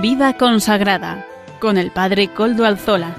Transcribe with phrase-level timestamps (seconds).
[0.00, 1.26] Vida consagrada
[1.60, 3.14] con el Padre Coldo Alzola.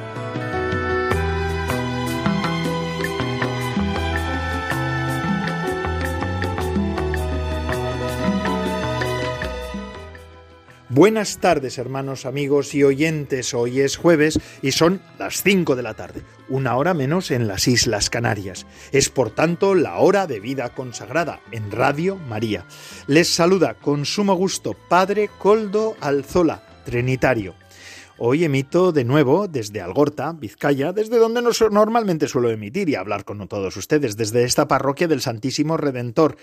[10.90, 13.54] Buenas tardes hermanos, amigos y oyentes.
[13.54, 17.68] Hoy es jueves y son las 5 de la tarde, una hora menos en las
[17.68, 18.66] Islas Canarias.
[18.92, 22.66] Es por tanto la hora de vida consagrada en Radio María.
[23.06, 27.56] Les saluda con sumo gusto Padre Coldo Alzola Trinitario.
[28.18, 33.48] Hoy emito de nuevo desde Algorta, Vizcaya, desde donde normalmente suelo emitir y hablar con
[33.48, 36.38] todos ustedes, desde esta parroquia del Santísimo Redentor,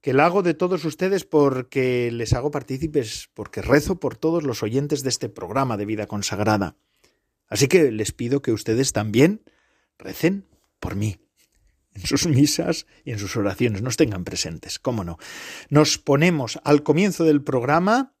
[0.00, 4.62] que la hago de todos ustedes porque les hago partícipes, porque rezo por todos los
[4.62, 6.76] oyentes de este programa de vida consagrada.
[7.48, 9.42] Así que les pido que ustedes también
[9.98, 10.46] recen
[10.78, 11.16] por mí
[11.94, 15.18] en sus misas y en sus oraciones, nos tengan presentes, cómo no.
[15.70, 18.14] Nos ponemos al comienzo del programa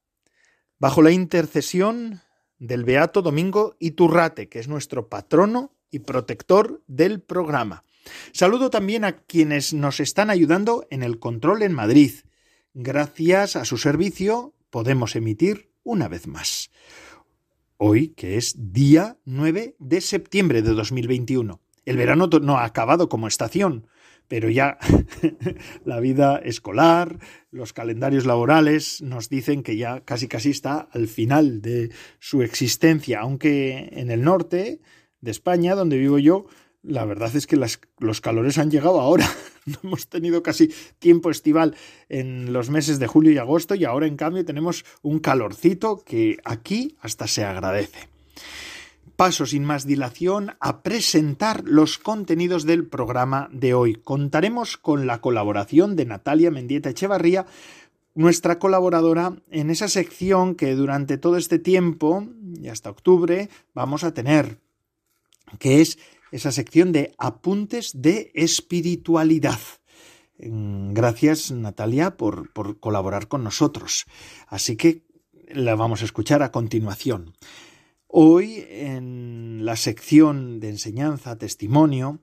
[0.84, 2.20] bajo la intercesión
[2.58, 7.84] del Beato Domingo Iturrate, que es nuestro patrono y protector del programa.
[8.32, 12.12] Saludo también a quienes nos están ayudando en el control en Madrid.
[12.74, 16.70] Gracias a su servicio podemos emitir una vez más.
[17.78, 21.62] Hoy, que es día 9 de septiembre de 2021.
[21.86, 23.86] El verano no ha acabado como estación,
[24.28, 24.78] pero ya
[25.84, 27.18] la vida escolar,
[27.50, 33.20] los calendarios laborales nos dicen que ya casi casi está al final de su existencia,
[33.20, 34.80] aunque en el norte
[35.20, 36.46] de España, donde vivo yo,
[36.82, 39.28] la verdad es que los calores han llegado ahora.
[39.66, 41.74] No hemos tenido casi tiempo estival
[42.10, 46.36] en los meses de julio y agosto y ahora en cambio tenemos un calorcito que
[46.44, 48.10] aquí hasta se agradece
[49.16, 53.94] paso sin más dilación a presentar los contenidos del programa de hoy.
[53.96, 57.46] Contaremos con la colaboración de Natalia Mendieta Echevarría,
[58.14, 62.26] nuestra colaboradora en esa sección que durante todo este tiempo
[62.60, 64.60] y hasta octubre vamos a tener,
[65.58, 65.98] que es
[66.30, 69.58] esa sección de apuntes de espiritualidad.
[70.38, 74.06] Gracias, Natalia, por, por colaborar con nosotros.
[74.48, 75.02] Así que
[75.48, 77.34] la vamos a escuchar a continuación.
[78.16, 82.20] Hoy, en la sección de enseñanza, testimonio,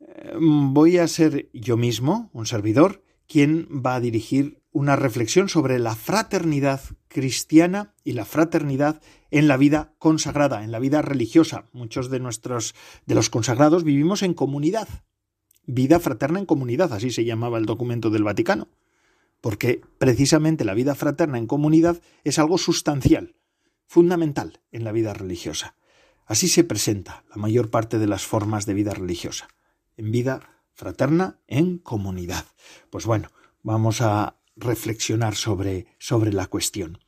[0.00, 5.78] eh, voy a ser yo mismo, un servidor, quien va a dirigir una reflexión sobre
[5.78, 11.68] la fraternidad cristiana y la fraternidad en la vida consagrada, en la vida religiosa.
[11.74, 12.74] Muchos de nuestros
[13.04, 14.88] de los consagrados vivimos en comunidad.
[15.66, 18.68] Vida fraterna en comunidad, así se llamaba el documento del Vaticano.
[19.42, 23.34] Porque precisamente la vida fraterna en comunidad es algo sustancial
[23.86, 25.76] fundamental en la vida religiosa.
[26.26, 29.48] Así se presenta la mayor parte de las formas de vida religiosa,
[29.96, 32.44] en vida fraterna, en comunidad.
[32.90, 33.30] Pues bueno,
[33.62, 36.98] vamos a reflexionar sobre, sobre la cuestión.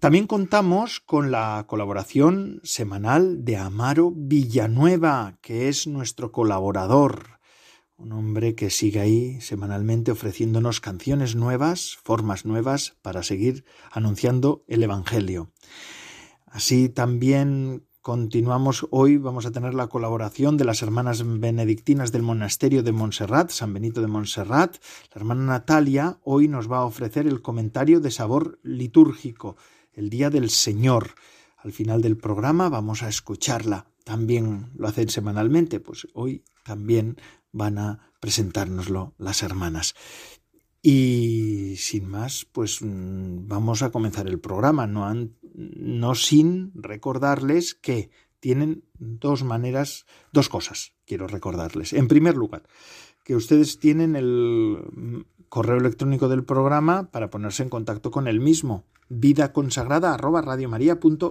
[0.00, 7.38] También contamos con la colaboración semanal de Amaro Villanueva, que es nuestro colaborador,
[7.96, 14.82] un hombre que sigue ahí semanalmente ofreciéndonos canciones nuevas, formas nuevas para seguir anunciando el
[14.82, 15.52] Evangelio.
[16.54, 22.84] Así también continuamos hoy, vamos a tener la colaboración de las hermanas benedictinas del monasterio
[22.84, 24.76] de Montserrat, San Benito de Montserrat.
[25.12, 29.56] La hermana Natalia hoy nos va a ofrecer el comentario de sabor litúrgico,
[29.94, 31.16] el Día del Señor.
[31.56, 33.88] Al final del programa vamos a escucharla.
[34.04, 37.16] También lo hacen semanalmente, pues hoy también
[37.50, 39.96] van a presentárnoslo las hermanas.
[40.86, 48.84] Y sin más, pues mm, vamos a comenzar el programa, no, sin recordarles que tienen
[48.98, 51.94] dos maneras, dos cosas quiero recordarles.
[51.94, 52.64] En primer lugar,
[53.24, 58.40] que ustedes tienen el mm, correo electrónico del programa para ponerse en contacto con el
[58.40, 60.44] mismo, vida consagrada arroba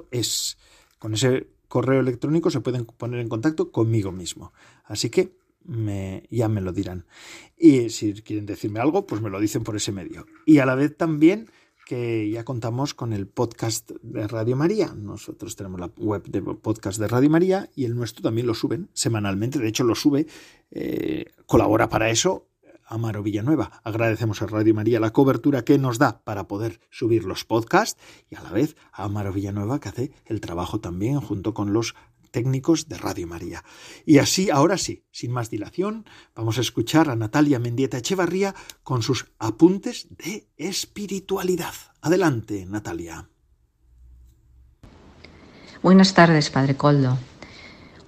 [0.09, 0.57] es.
[0.97, 4.51] Con ese correo electrónico se pueden poner en contacto conmigo mismo.
[4.85, 7.05] Así que me, ya me lo dirán.
[7.57, 10.25] Y si quieren decirme algo, pues me lo dicen por ese medio.
[10.45, 11.49] Y a la vez también
[11.85, 14.93] que ya contamos con el podcast de Radio María.
[14.95, 18.89] Nosotros tenemos la web de podcast de Radio María y el nuestro también lo suben
[18.93, 19.59] semanalmente.
[19.59, 20.25] De hecho, lo sube,
[20.71, 22.47] eh, colabora para eso
[22.85, 23.81] Amaro Villanueva.
[23.83, 27.99] Agradecemos a Radio María la cobertura que nos da para poder subir los podcasts
[28.29, 31.95] y a la vez a Amaro Villanueva que hace el trabajo también junto con los
[32.33, 33.63] técnicos de Radio María.
[34.05, 39.03] Y así, ahora sí, sin más dilación, vamos a escuchar a Natalia Mendieta Echevarría con
[39.03, 41.75] sus apuntes de espiritualidad.
[42.01, 43.29] Adelante, Natalia.
[45.83, 47.17] Buenas tardes, Padre Coldo.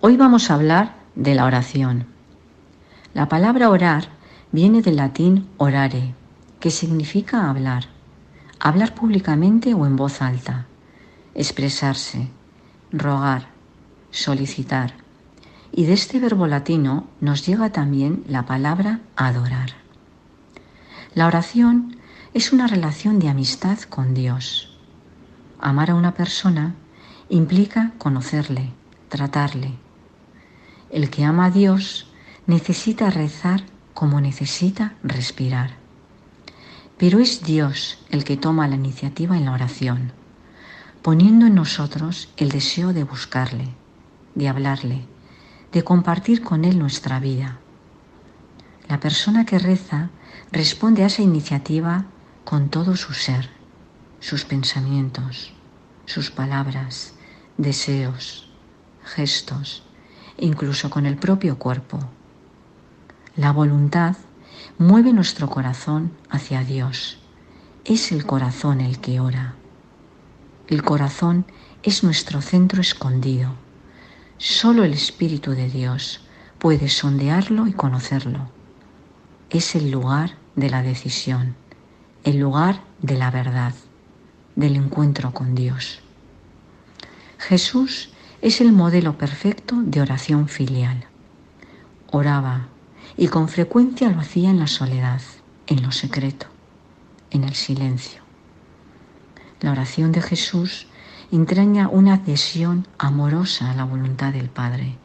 [0.02, 2.08] Hoy vamos a hablar de la oración.
[3.14, 4.10] La palabra orar
[4.52, 6.16] viene del latín orare,
[6.60, 7.90] que significa hablar,
[8.60, 10.68] hablar públicamente o en voz alta.
[11.36, 12.30] expresarse,
[12.94, 13.55] rogar,
[14.16, 14.94] solicitar.
[15.72, 19.72] Y de este verbo latino nos llega también la palabra adorar.
[21.14, 21.98] La oración
[22.34, 24.78] es una relación de amistad con Dios.
[25.60, 26.76] Amar a una persona
[27.30, 28.72] implica conocerle,
[29.10, 29.74] tratarle.
[30.90, 32.08] El que ama a Dios
[32.48, 33.64] necesita rezar
[33.94, 35.72] como necesita respirar.
[36.98, 40.14] Pero es Dios el que toma la iniciativa en la oración,
[41.02, 43.74] poniendo en nosotros el deseo de buscarle,
[44.36, 45.06] de hablarle,
[45.72, 47.58] de compartir con Él nuestra vida.
[48.88, 50.10] La persona que reza
[50.52, 52.06] responde a esa iniciativa
[52.44, 53.50] con todo su ser,
[54.20, 55.54] sus pensamientos,
[56.06, 57.14] sus palabras,
[57.58, 58.50] deseos,
[59.04, 59.84] gestos,
[60.38, 62.00] incluso con el propio cuerpo.
[63.36, 64.16] La voluntad
[64.78, 67.18] mueve nuestro corazón hacia Dios.
[67.84, 69.56] Es el corazón el que ora.
[70.68, 71.46] El corazón
[71.84, 73.65] es nuestro centro escondido.
[74.48, 76.22] Solo el Espíritu de Dios
[76.60, 78.52] puede sondearlo y conocerlo.
[79.50, 81.56] Es el lugar de la decisión,
[82.24, 83.74] el lugar de la verdad,
[84.56, 86.00] del encuentro con Dios.
[87.40, 88.12] Jesús
[88.44, 91.06] es el modelo perfecto de oración filial.
[92.12, 92.68] Oraba
[93.18, 95.24] y con frecuencia lo hacía en la soledad,
[95.66, 96.46] en lo secreto,
[97.32, 98.22] en el silencio.
[99.62, 100.86] La oración de Jesús
[101.32, 104.98] entraña una adhesión amorosa a la voluntad del Padre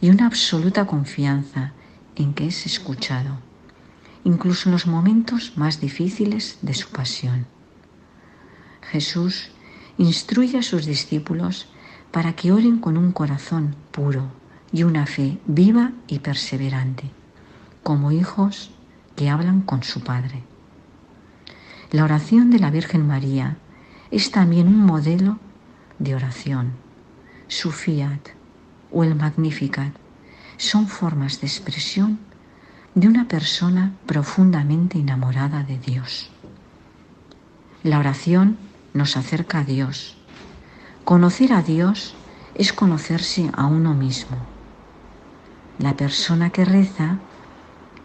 [0.00, 1.72] y una absoluta confianza
[2.16, 3.38] en que es escuchado,
[4.24, 7.46] incluso en los momentos más difíciles de su pasión.
[8.90, 9.50] Jesús
[9.98, 11.68] instruye a sus discípulos
[12.10, 14.32] para que oren con un corazón puro
[14.72, 17.10] y una fe viva y perseverante,
[17.82, 18.70] como hijos
[19.16, 20.42] que hablan con su Padre.
[21.90, 23.56] La oración de la Virgen María
[24.10, 25.38] es también un modelo
[25.98, 26.72] de oración.
[27.48, 28.30] Su fiat
[28.90, 29.92] o el magnificat
[30.56, 32.18] son formas de expresión
[32.94, 36.30] de una persona profundamente enamorada de Dios.
[37.82, 38.58] La oración
[38.94, 40.16] nos acerca a Dios.
[41.04, 42.14] Conocer a Dios
[42.54, 44.36] es conocerse a uno mismo.
[45.78, 47.18] La persona que reza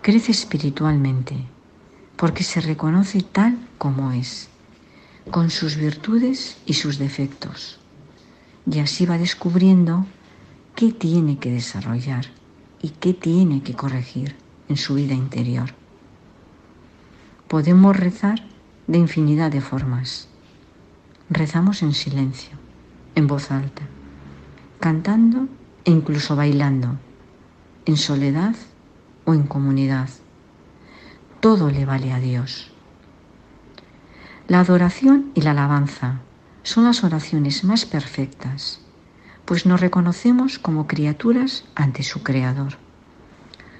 [0.02, 1.46] crece espiritualmente
[2.16, 4.50] porque se reconoce tal como es,
[5.32, 7.80] con sus virtudes y sus defectos,
[8.70, 10.06] y así va descubriendo
[10.76, 12.26] qué tiene que desarrollar
[12.82, 14.36] y qué tiene que corregir
[14.70, 15.74] en su vida interior.
[17.48, 18.46] Podemos rezar
[18.88, 20.28] de infinidad de formas
[21.30, 22.58] rezamos en silencio,
[23.16, 23.84] en voz alta,
[24.80, 25.48] cantando
[25.84, 26.98] e incluso bailando,
[27.86, 28.56] en soledad
[29.26, 30.10] o en comunidad.
[31.40, 32.72] Todo le vale a Dios.
[34.48, 36.20] La adoración y la alabanza
[36.62, 38.80] son las oraciones más perfectas,
[39.44, 42.78] pues nos reconocemos como criaturas ante su Creador.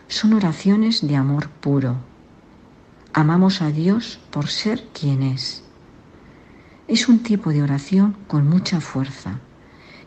[0.08, 1.98] Son oraciones de amor puro.
[3.14, 5.64] Amamos a Dios por ser quien es
[6.88, 9.40] es un tipo de oración con mucha fuerza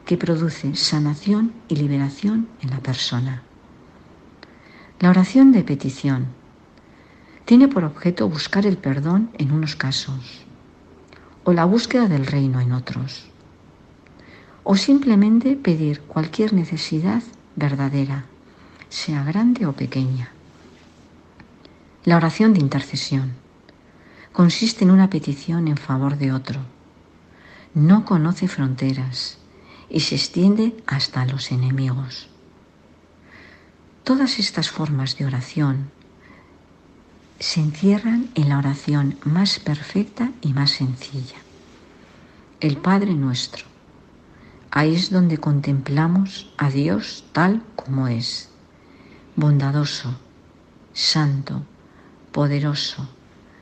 [0.04, 3.42] que produce sanación y liberación en la persona.
[5.00, 6.26] La oración de petición
[7.44, 10.47] tiene por objeto buscar el perdón en unos casos
[11.44, 13.28] o la búsqueda del reino en otros
[14.70, 17.22] o simplemente pedir cualquier necesidad
[17.56, 18.26] verdadera,
[18.90, 20.30] sea grande o pequeña.
[22.04, 23.32] La oración de intercesión
[24.30, 26.60] consiste en una petición en favor de otro.
[27.72, 29.38] No conoce fronteras
[29.88, 32.28] y se extiende hasta los enemigos.
[34.04, 35.90] Todas estas formas de oración
[37.38, 41.36] se encierran en la oración más perfecta y más sencilla,
[42.60, 43.64] el Padre nuestro.
[44.70, 48.50] Ahí es donde contemplamos a Dios tal como es,
[49.36, 50.18] bondadoso,
[50.92, 51.62] santo,
[52.32, 53.08] poderoso,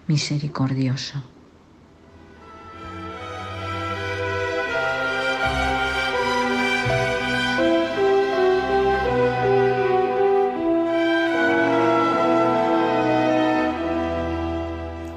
[0.06, 1.22] misericordioso.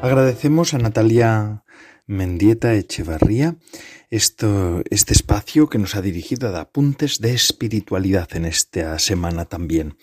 [0.02, 1.64] Agradecemos a Natalia
[2.08, 3.58] Mendieta Echevarría
[4.10, 9.98] esto, este espacio que nos ha dirigido a apuntes de espiritualidad en esta semana también.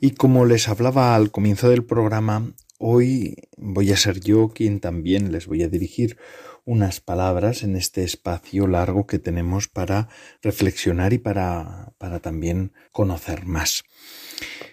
[0.00, 2.54] Y como les hablaba al comienzo del programa,
[2.86, 6.16] Hoy voy a ser yo quien también les voy a dirigir
[6.64, 10.08] unas palabras en este espacio largo que tenemos para
[10.42, 13.84] reflexionar y para, para también conocer más.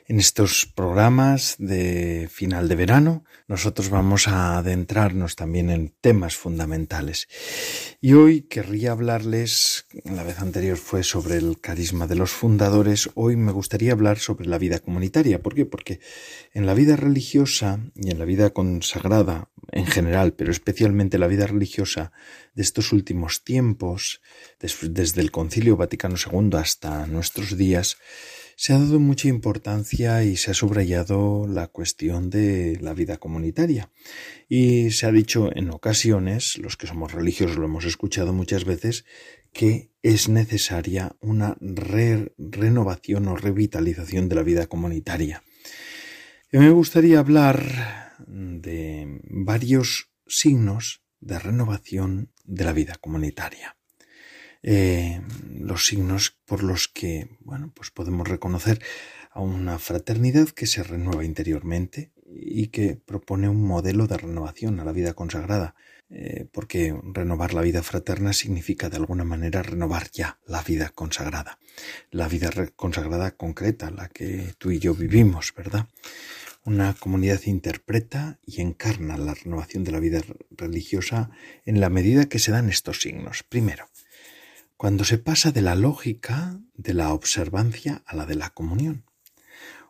[0.07, 7.27] En estos programas de final de verano nosotros vamos a adentrarnos también en temas fundamentales.
[7.99, 13.35] Y hoy querría hablarles, la vez anterior fue sobre el carisma de los fundadores, hoy
[13.35, 15.41] me gustaría hablar sobre la vida comunitaria.
[15.41, 15.65] ¿Por qué?
[15.65, 15.99] Porque
[16.53, 21.45] en la vida religiosa y en la vida consagrada en general, pero especialmente la vida
[21.45, 22.11] religiosa
[22.55, 24.21] de estos últimos tiempos,
[24.59, 27.97] desde el Concilio Vaticano II hasta nuestros días,
[28.55, 33.89] se ha dado mucha importancia y se ha subrayado la cuestión de la vida comunitaria.
[34.47, 39.03] Y se ha dicho en ocasiones, los que somos religiosos lo hemos escuchado muchas veces,
[39.51, 45.43] que es necesaria una renovación o revitalización de la vida comunitaria.
[46.51, 53.77] Y me gustaría hablar de varios signos de renovación de la vida comunitaria.
[54.63, 55.21] Eh,
[55.59, 58.81] los signos por los que, bueno, pues podemos reconocer
[59.31, 64.85] a una fraternidad que se renueva interiormente y que propone un modelo de renovación a
[64.85, 65.75] la vida consagrada,
[66.09, 71.59] eh, porque renovar la vida fraterna significa de alguna manera renovar ya la vida consagrada,
[72.09, 75.87] la vida consagrada concreta, la que tú y yo vivimos, ¿verdad?
[76.63, 81.31] Una comunidad interpreta y encarna la renovación de la vida religiosa
[81.65, 83.43] en la medida que se dan estos signos.
[83.43, 83.89] Primero,
[84.77, 89.05] cuando se pasa de la lógica de la observancia a la de la comunión,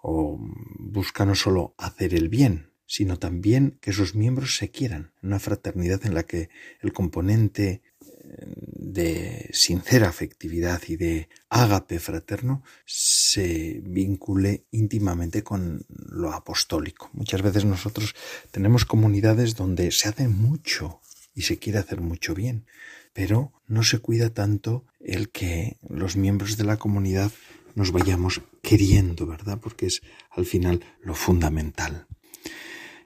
[0.02, 0.40] o
[0.80, 6.06] busca no solo hacer el bien, sino también que sus miembros se quieran, una fraternidad
[6.06, 6.50] en la que
[6.82, 8.54] el componente eh,
[8.94, 17.10] de sincera afectividad y de ágape fraterno se vincule íntimamente con lo apostólico.
[17.14, 18.16] Muchas veces nosotros
[18.52, 21.00] tenemos comunidades donde se hace mucho
[21.34, 22.66] y se quiere hacer mucho bien,
[23.14, 27.32] pero no se cuida tanto el que los miembros de la comunidad
[27.76, 29.60] nos vayamos queriendo, ¿verdad?
[29.62, 32.08] Porque es al final lo fundamental.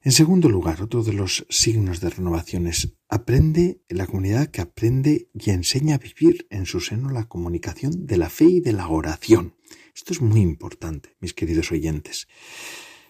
[0.06, 5.32] En segundo lugar, otro de los signos de renovación es aprende la comunidad que aprende
[5.34, 8.88] y enseña a vivir en su seno la comunicación de la fe y de la
[8.88, 9.56] oración.
[9.96, 12.28] Esto es muy importante, mis queridos oyentes.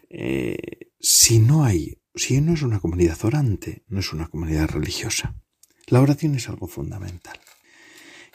[0.10, 0.56] Eh,
[0.98, 5.36] si no hay, si no es una comunidad orante, no es una comunidad religiosa.
[5.88, 7.38] La oración es algo fundamental.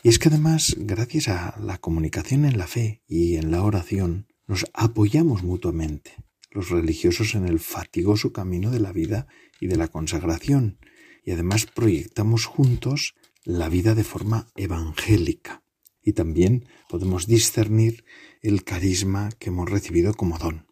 [0.02, 4.26] Y es que además, gracias a la comunicación en la fe y en la oración,
[4.46, 6.12] nos apoyamos mutuamente,
[6.50, 9.26] los religiosos en el fatigoso camino de la vida
[9.60, 10.78] y de la consagración,
[11.24, 13.14] y además proyectamos juntos
[13.44, 15.62] la vida de forma evangélica.
[16.02, 18.04] Y también podemos discernir
[18.42, 20.66] el carisma que hemos recibido como don.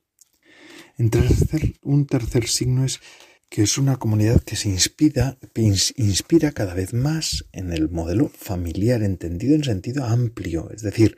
[1.83, 3.01] un tercer signo es
[3.49, 5.38] que es una comunidad que se inspira,
[5.97, 11.17] inspira cada vez más en el modelo familiar, entendido en sentido amplio, es decir,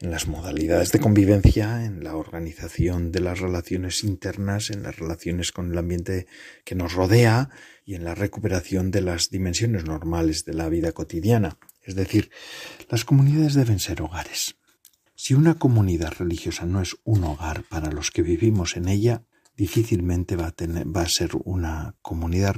[0.00, 5.52] en las modalidades de convivencia, en la organización de las relaciones internas, en las relaciones
[5.52, 6.26] con el ambiente
[6.64, 7.50] que nos rodea
[7.84, 11.56] y en la recuperación de las dimensiones normales de la vida cotidiana.
[11.82, 12.30] Es decir,
[12.88, 14.56] las comunidades deben ser hogares.
[15.14, 19.22] Si una comunidad religiosa no es un hogar para los que vivimos en ella,
[19.60, 22.54] difícilmente va a, tener, va a ser una comunidad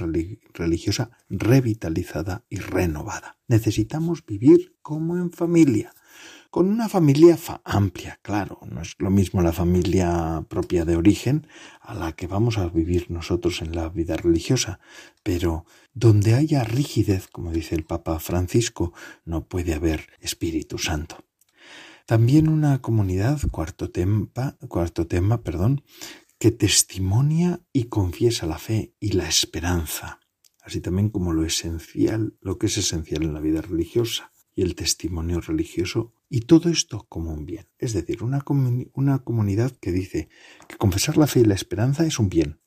[0.55, 3.39] religiosa revitalizada y renovada.
[3.49, 5.93] Necesitamos vivir como en familia,
[6.51, 11.49] con una familia amplia, claro, no es lo mismo la familia propia de origen
[11.81, 14.79] a la que vamos a vivir nosotros en la vida religiosa,
[15.25, 18.93] pero donde haya rigidez, como dice el Papa Francisco,
[19.25, 21.25] no puede haber Espíritu Santo.
[22.07, 24.29] También una comunidad, cuarto tema,
[24.69, 25.83] cuarto tema, perdón,
[26.43, 30.19] que testimonia y confiesa la fe y la esperanza,
[30.61, 34.75] así también como lo esencial, lo que es esencial en la vida religiosa y el
[34.75, 37.69] testimonio religioso, y todo esto como un bien.
[37.79, 40.31] Es decir, una, comunidad que dice
[40.67, 42.59] que confesar la fe y la esperanza es un bien,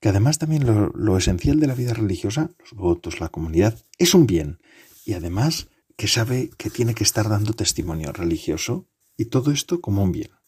[0.00, 4.26] que además también lo esencial de la vida religiosa, los votos, la comunidad, es un
[4.26, 4.60] bien,
[5.04, 10.04] y además que sabe que tiene que estar dando testimonio religioso, y todo esto como
[10.04, 10.39] un bien.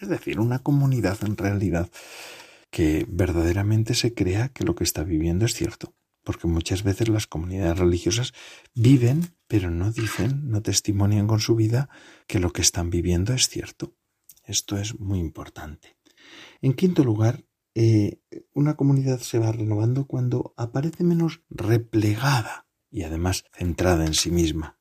[0.00, 1.90] Es decir, una comunidad en realidad
[2.70, 5.94] que verdaderamente se crea que lo que está viviendo es cierto.
[6.22, 8.34] Porque muchas veces las comunidades religiosas
[8.74, 11.88] viven, pero no dicen, no testimonian con su vida
[12.26, 13.96] que lo que están viviendo es cierto.
[14.44, 15.96] Esto es muy importante.
[16.60, 18.20] En quinto lugar, eh,
[18.52, 24.78] una comunidad se va renovando cuando aparece menos replegada y además centrada en sí misma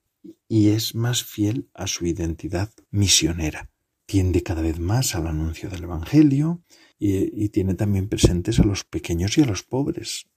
[0.48, 3.70] y es más fiel a su identidad misionera
[4.08, 6.64] tiende cada vez más al anuncio del Evangelio
[6.98, 10.28] y, tiene también presentes a los pequeños y a los pobres.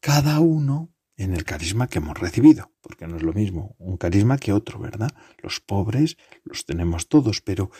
[0.00, 4.38] Cada uno en el carisma que hemos recibido, porque no es lo mismo un carisma
[4.38, 5.10] que otro, ¿verdad?
[5.42, 7.70] Los pobres los tenemos todos, pero,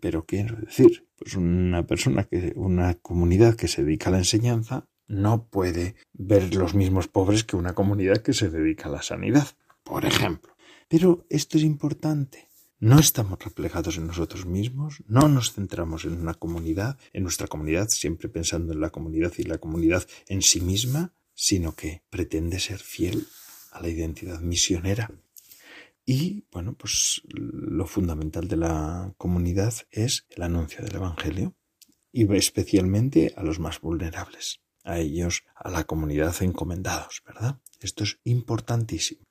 [0.00, 4.88] pero quiero decir, pues una persona que, una comunidad que se dedica a la enseñanza
[5.08, 9.48] no puede ver los mismos pobres que una comunidad que se dedica a la sanidad,
[9.82, 10.54] por ejemplo.
[10.88, 12.45] Pero esto es importante.
[12.78, 17.88] No estamos replegados en nosotros mismos, no nos centramos en una comunidad, en nuestra comunidad,
[17.88, 22.78] siempre pensando en la comunidad y la comunidad en sí misma, sino que pretende ser
[22.78, 23.26] fiel
[23.72, 25.10] a la identidad misionera.
[26.04, 31.54] Y bueno, pues lo fundamental de la comunidad es el anuncio del Evangelio
[32.12, 37.58] y especialmente a los más vulnerables, a ellos, a la comunidad encomendados, ¿verdad?
[37.80, 39.25] Esto es importantísimo.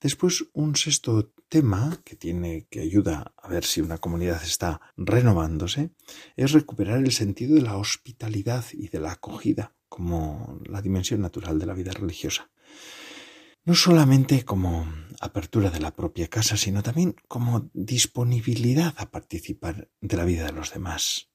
[0.00, 5.90] Después, un sexto tema que tiene que ayuda a ver si una comunidad está renovándose
[6.36, 11.58] es recuperar el sentido de la hospitalidad y de la acogida como la dimensión natural
[11.58, 12.50] de la vida religiosa.
[13.64, 14.86] No solamente como
[15.20, 20.52] apertura de la propia casa, sino también como disponibilidad a participar de la vida de
[20.52, 21.30] los demás.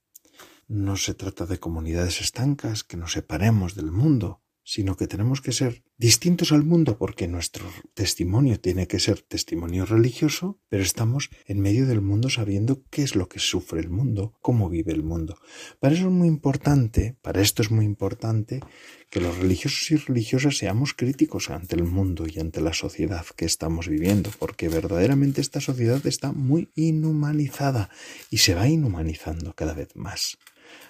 [0.67, 5.51] No se trata de comunidades estancas que nos separemos del mundo, sino que tenemos que
[5.51, 11.59] ser distintos al mundo porque nuestro testimonio tiene que ser testimonio religioso, pero estamos en
[11.59, 15.37] medio del mundo sabiendo qué es lo que sufre el mundo, cómo vive el mundo.
[15.79, 18.61] Para eso es muy importante, para esto es muy importante
[19.09, 23.45] que los religiosos y religiosas seamos críticos ante el mundo y ante la sociedad que
[23.45, 27.89] estamos viviendo, porque verdaderamente esta sociedad está muy inhumanizada
[28.29, 30.37] y se va inhumanizando cada vez más.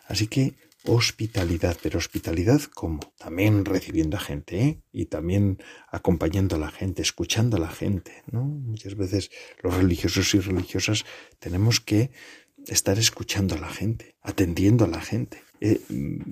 [0.08, 0.54] Así que
[0.86, 4.82] hospitalidad, pero hospitalidad como también recibiendo a gente ¿eh?
[4.92, 5.60] y también
[5.90, 8.44] acompañando a la gente, escuchando a la gente, ¿no?
[8.44, 11.06] Muchas veces los religiosos y religiosas
[11.40, 12.12] tenemos que
[12.68, 15.80] estar escuchando a la gente, atendiendo a la gente, eh,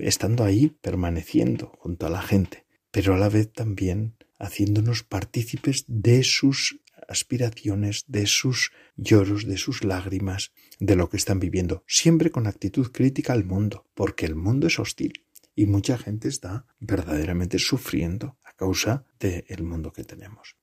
[0.00, 6.24] estando ahí, permaneciendo junto a la gente, pero a la vez también haciéndonos partícipes de
[6.24, 12.46] sus aspiraciones, de sus lloros, de sus lágrimas, de lo que están viviendo, siempre con
[12.46, 18.38] actitud crítica al mundo, porque el mundo es hostil y mucha gente está verdaderamente sufriendo
[18.44, 20.56] a causa del mundo que tenemos.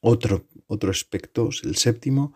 [0.00, 2.34] Otro, otro aspecto, el séptimo,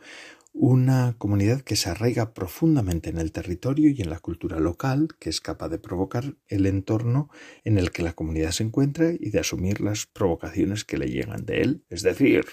[0.52, 5.30] una comunidad que se arraiga profundamente en el territorio y en la cultura local, que
[5.30, 7.30] es capaz de provocar el entorno
[7.64, 11.44] en el que la comunidad se encuentra y de asumir las provocaciones que le llegan
[11.44, 12.44] de él, es decir,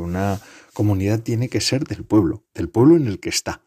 [0.00, 0.40] una
[0.72, 3.62] comunidad tiene que ser del pueblo, del pueblo en el que está.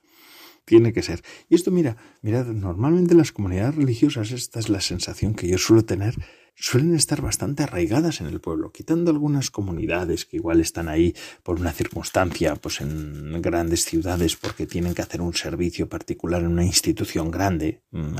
[0.65, 1.23] Tiene que ser.
[1.49, 5.83] Y esto, mira, mira, normalmente las comunidades religiosas, esta es la sensación que yo suelo
[5.83, 6.15] tener,
[6.59, 11.59] suelen estar bastante arraigadas en el pueblo, quitando algunas comunidades que igual están ahí por
[11.59, 16.65] una circunstancia, pues en grandes ciudades, porque tienen que hacer un servicio particular en una
[16.65, 17.81] institución grande.
[17.91, 18.17] Mm,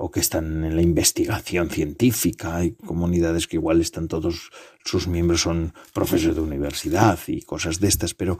[0.00, 4.50] o que están en la investigación científica, hay comunidades que igual están todos,
[4.84, 8.38] sus miembros son profesores de universidad y cosas de estas, pero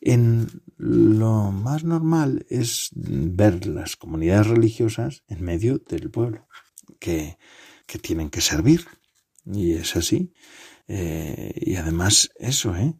[0.00, 6.46] en lo más normal es ver las comunidades religiosas en medio del pueblo,
[7.00, 7.38] que,
[7.90, 8.86] que tienen que servir,
[9.44, 10.32] y es así.
[10.86, 12.94] Eh, y además eso, ¿eh?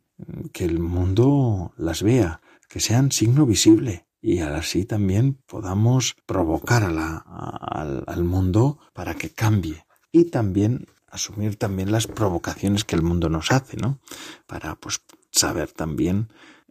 [0.53, 6.91] que el mundo las vea, que sean signo visible, y así también podamos provocar a
[6.91, 13.29] la, al, mundo para que cambie y también asumir también las provocaciones que el mundo
[13.29, 14.01] nos hace, ¿no?
[14.47, 16.29] Para pues saber también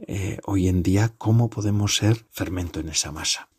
[0.08, 3.50] eh, hoy en día cómo podemos ser fermento en esa masa.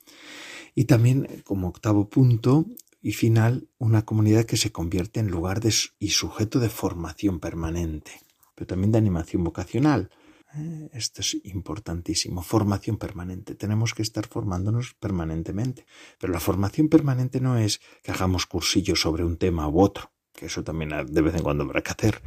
[0.75, 2.66] Y también como octavo punto
[3.03, 8.13] y final, una comunidad que se convierte en lugar de, y sujeto de formación permanente,
[8.55, 10.11] pero también de animación vocacional
[10.55, 12.43] eh, esto es importantísimo.
[12.43, 13.55] Formación permanente.
[13.55, 15.87] Tenemos que estar formándonos permanentemente.
[16.19, 20.47] Pero la formación permanente no es que hagamos cursillos sobre un tema u otro, que
[20.47, 22.23] eso también de vez en cuando habrá que hacer,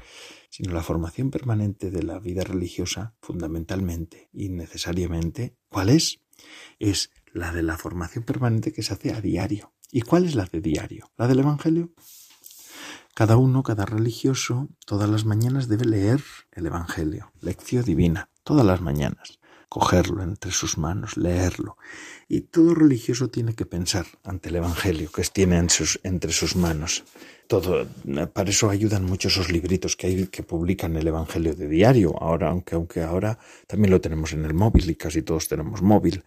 [0.49, 6.21] sino la formación permanente de la vida religiosa, fundamentalmente y necesariamente, ¿cuál es?
[6.79, 9.72] Es la de la formación permanente que se hace a diario.
[9.95, 11.11] ¿Y cuál es la de diario?
[11.17, 11.93] ¿La del Evangelio?
[13.13, 16.19] Cada uno, cada religioso, todas las mañanas debe leer
[16.51, 21.77] el Evangelio, lección divina, todas las mañanas, cogerlo entre sus manos, leerlo.
[22.27, 25.63] Y todo religioso tiene que pensar ante el Evangelio que tiene
[26.01, 27.03] entre sus manos.
[27.45, 27.87] Todo,
[28.33, 32.15] para eso ayudan mucho esos libritos que hay que publican el Evangelio de diario.
[32.19, 36.23] Ahora, aunque, aunque ahora también lo tenemos en el móvil y casi todos tenemos móvil.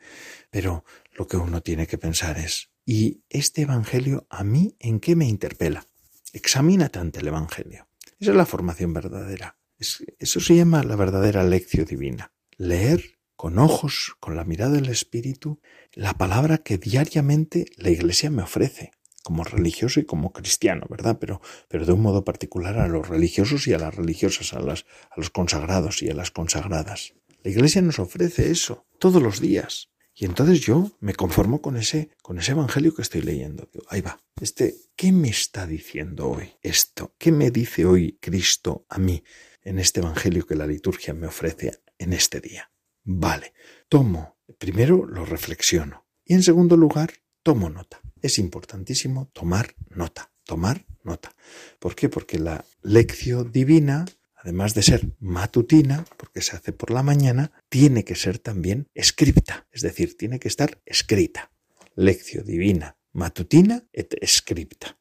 [0.53, 0.85] Pero
[1.19, 5.29] lo que uno tiene que pensar es, ¿y este Evangelio a mí en qué me
[5.29, 5.87] interpela?
[6.33, 7.89] Examínate ante el Evangelio.
[8.19, 9.59] Esa es la formación verdadera.
[9.79, 12.33] eso se llama la verdadera lección divina.
[12.57, 15.61] Leer con ojos, con la mirada del Espíritu,
[15.93, 18.93] la palabra que diariamente la Iglesia me ofrece.
[19.23, 21.19] como religioso y como cristiano, ¿verdad?
[21.19, 24.87] Pero, pero de un modo particular a los religiosos y a las religiosas, a, las,
[25.11, 27.15] a los consagrados y a las consagradas.
[27.43, 29.91] La Iglesia nos ofrece eso todos los días.
[30.19, 33.69] Y entonces yo me conformo con ese, con ese evangelio que estoy leyendo.
[33.91, 34.19] ahí va.
[34.41, 37.15] Este, ¿qué me está diciendo hoy esto?
[37.19, 39.23] ¿Qué me dice hoy Cristo a mí
[39.61, 42.73] en este evangelio que la liturgia me ofrece en este día?
[43.05, 43.53] Vale,
[43.91, 48.01] tomo, primero lo reflexiono y en segundo lugar tomo nota.
[48.23, 51.37] Es importantísimo tomar nota, tomar nota.
[51.79, 52.09] ¿Por qué?
[52.09, 54.07] Porque la lección divina
[54.47, 59.67] además de ser matutina, porque se hace por la mañana, tiene que ser también escrita,
[59.73, 61.51] es decir, tiene que estar escrita.
[61.97, 64.99] Lección divina matutina et scripta.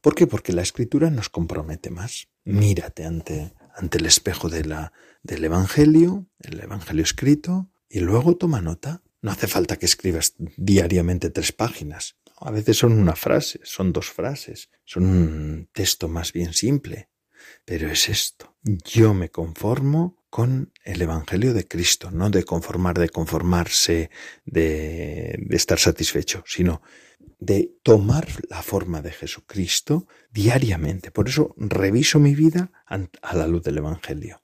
[0.00, 0.26] ¿Por qué?
[0.26, 2.28] Porque la escritura nos compromete más.
[2.44, 9.02] Mírate ante, ante el espejo del Evangelio, el Evangelio escrito, y luego toma nota.
[9.20, 12.16] No hace falta que escribas diariamente tres páginas.
[12.38, 17.10] A veces son una frase, son dos frases, son un texto más bien simple
[17.66, 18.56] pero es esto.
[18.62, 24.10] Yo me conformo con el Evangelio de Cristo, no de conformar, de conformarse,
[24.44, 26.80] de, estar satisfecho, sino
[27.38, 31.10] de tomar la forma de Jesucristo diariamente.
[31.10, 34.42] Por eso reviso mi vida a la luz del Evangelio.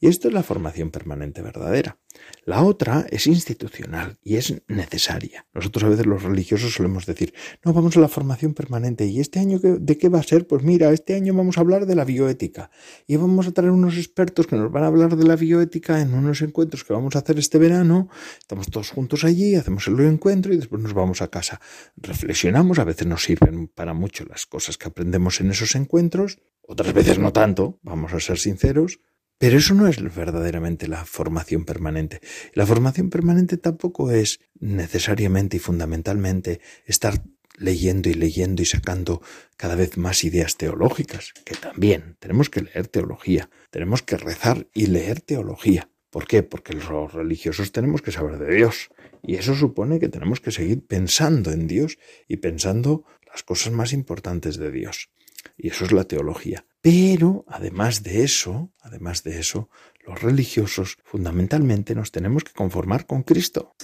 [0.00, 1.98] Y esto es la formación permanente verdadera.
[2.44, 5.46] La otra es institucional y es necesaria.
[5.52, 7.34] Nosotros a veces los religiosos solemos decir,
[7.64, 9.06] no, vamos a la formación permanente.
[9.06, 10.46] ¿Y este año de qué va a ser?
[10.46, 12.70] Pues mira, este año vamos a hablar de la bioética
[13.06, 16.14] y vamos a traer unos expertos que nos van a hablar de la bioética en
[16.14, 18.08] unos encuentros que vamos a hacer este verano.
[18.38, 21.60] Estamos todos juntos allí, hacemos el encuentro y después nos vamos a casa.
[21.96, 26.94] Reflexionamos, a veces nos sirven para mucho las cosas que aprendemos en esos encuentros, otras
[26.94, 29.00] veces no tanto, vamos a ser sinceros.
[29.40, 32.20] Pero eso no es verdaderamente la formación permanente.
[32.52, 37.22] La formación permanente tampoco es necesariamente y fundamentalmente estar
[37.56, 39.22] leyendo y leyendo y sacando
[39.56, 44.88] cada vez más ideas teológicas, que también tenemos que leer teología, tenemos que rezar y
[44.88, 45.88] leer teología.
[46.10, 46.42] ¿Por qué?
[46.42, 48.90] Porque los religiosos tenemos que saber de Dios.
[49.22, 51.96] Y eso supone que tenemos que seguir pensando en Dios
[52.28, 55.08] y pensando las cosas más importantes de Dios.
[55.56, 56.66] Y eso es la teología.
[56.80, 59.68] Pero, además de eso, además de eso,
[60.06, 63.74] los religiosos fundamentalmente nos tenemos que conformar con Cristo,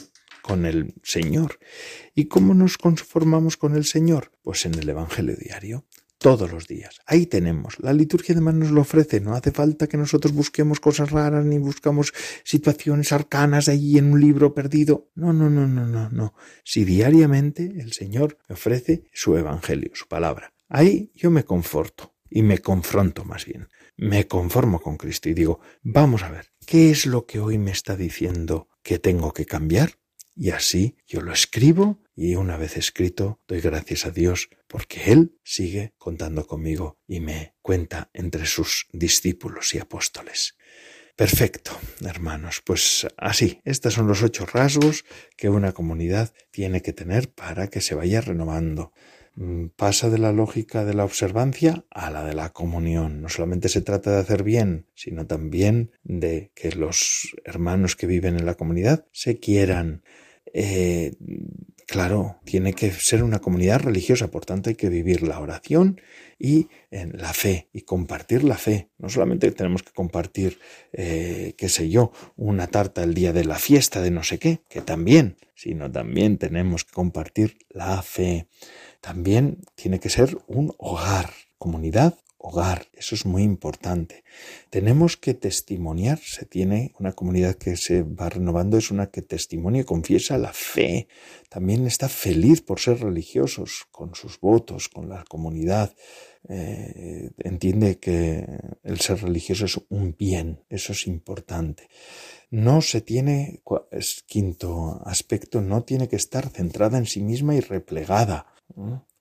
[0.40, 1.59] con el Señor.
[2.14, 4.33] ¿Y cómo nos conformamos con el Señor?
[4.42, 5.85] Pues en el Evangelio diario,
[6.19, 7.01] todos los días.
[7.07, 7.79] Ahí tenemos.
[7.81, 9.21] La liturgia además nos lo ofrece.
[9.21, 12.12] No hace falta que nosotros busquemos cosas raras ni buscamos
[12.45, 15.11] situaciones arcanas allí en un libro perdido.
[15.14, 16.35] No, no, no, no, no, no.
[16.64, 20.53] Si diariamente el Señor ofrece su Evangelio, su palabra.
[20.68, 23.68] Ahí yo me conforto y me confronto más bien.
[23.96, 27.70] Me conformo con Cristo y digo, vamos a ver, ¿qué es lo que hoy me
[27.70, 29.98] está diciendo que tengo que cambiar?
[30.35, 35.38] Y así yo lo escribo y una vez escrito doy gracias a Dios porque Él
[35.44, 40.57] sigue contando conmigo y me cuenta entre sus discípulos y apóstoles.
[41.16, 41.70] Perfecto,
[42.05, 42.61] hermanos.
[42.62, 45.07] Pues así, estos son los ocho rasgos
[45.38, 48.92] que una comunidad tiene que tener para que se vaya renovando.
[49.37, 53.20] Mm, pasa de la lógica de la observancia a la de la comunión.
[53.20, 58.37] No solamente se trata de hacer bien, sino también de que los hermanos que viven
[58.37, 60.03] en la comunidad se quieran.
[60.55, 61.16] Eh,
[61.87, 66.01] claro, tiene que ser una comunidad religiosa, por tanto hay que vivir la oración
[66.38, 68.88] y en la fe y compartir la fe.
[68.96, 70.59] No solamente tenemos que compartir,
[70.92, 74.61] eh, qué sé yo, una tarta el día de la fiesta de no sé qué,
[74.70, 78.46] que también, sino también tenemos que compartir la fe.
[79.07, 82.88] También tiene que ser un hogar, comunidad, hogar.
[82.92, 84.25] Eso es muy importante.
[84.69, 86.19] Tenemos que testimoniar.
[86.19, 90.53] Se tiene una comunidad que se va renovando, es una que testimonia y confiesa la
[90.53, 91.07] fe.
[91.49, 95.95] También está feliz por ser religiosos, con sus votos, con la comunidad.
[96.49, 98.45] Eh, entiende que
[98.83, 100.64] el ser religioso es un bien.
[100.69, 101.88] Eso es importante
[102.49, 107.61] no se tiene, es quinto aspecto, no tiene que estar centrada en sí misma y
[107.61, 108.47] replegada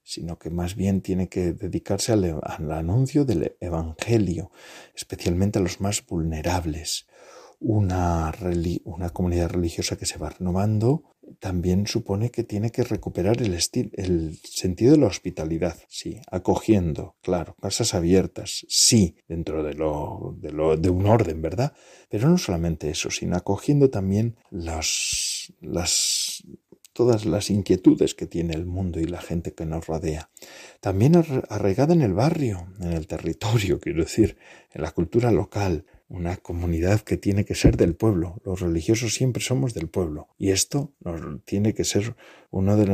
[0.04, 4.52] sino que más bien tiene que dedicarse al, anuncio del Evangelio,
[4.94, 7.08] especialmente a los más vulnerables.
[7.60, 8.34] Una,
[8.84, 11.04] una, comunidad religiosa que se va renovando
[11.40, 13.58] también supone que tiene que recuperar el,
[13.94, 20.78] el sentido de la hospitalidad, sí, acogiendo, claro, casas abiertas, sí, dentro de, de, lo,
[20.78, 21.74] de un orden, ¿verdad?
[22.10, 26.44] Pero no solamente eso, sino acogiendo también las, las
[26.96, 30.30] todas las inquietudes que tiene el mundo y la gente que nos rodea.
[30.80, 34.38] También arraigada en el barrio, en el territorio, quiero decir,
[34.72, 38.42] en la cultura local, una comunidad que tiene que ser del pueblo.
[38.46, 42.16] Los religiosos siempre somos del pueblo y esto nos, tiene que ser
[42.52, 42.86] una de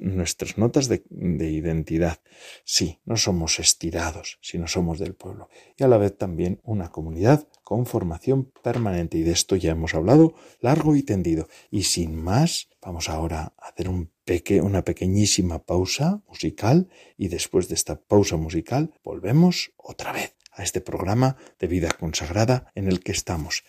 [0.00, 2.20] nuestras notas de, de identidad.
[2.64, 5.48] Sí, no somos estirados, sino somos del pueblo.
[5.76, 9.18] Y a la vez también una comunidad con formación permanente.
[9.18, 11.48] Y de esto ya hemos hablado largo y tendido.
[11.70, 18.00] Y sin más, vamos ahora a hacer una pequeñísima pausa musical y después de esta
[18.00, 23.64] pausa musical volvemos otra vez a este programa de vida consagrada en el que estamos.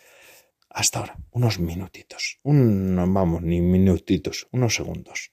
[0.69, 5.31] Hasta ahora, unos minutitos, un, no vamos, ni minutitos, unos segundos.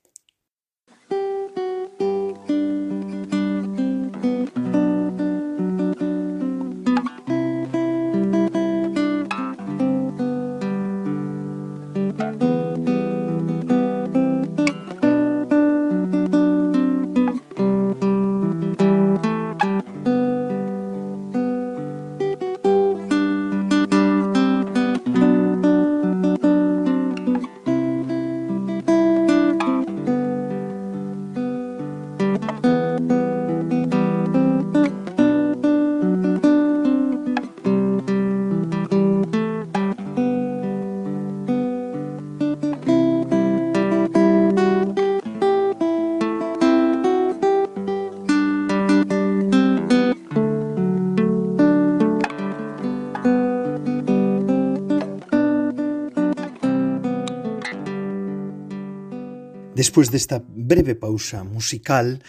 [59.94, 62.20] Después de esta breve pausa musical,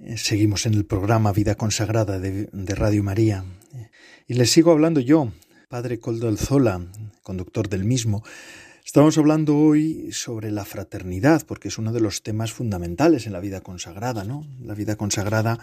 [0.00, 3.44] eh, seguimos en el programa Vida Consagrada de, Radio María.
[4.28, 5.32] Y les sigo hablando yo,
[5.68, 6.80] Padre Coldo Alzola,
[7.24, 8.22] conductor del mismo.
[8.84, 13.40] Estamos hablando hoy sobre la fraternidad, porque es uno de los temas fundamentales en la
[13.40, 14.46] vida consagrada, ¿no?
[14.62, 15.58] La vida consagrada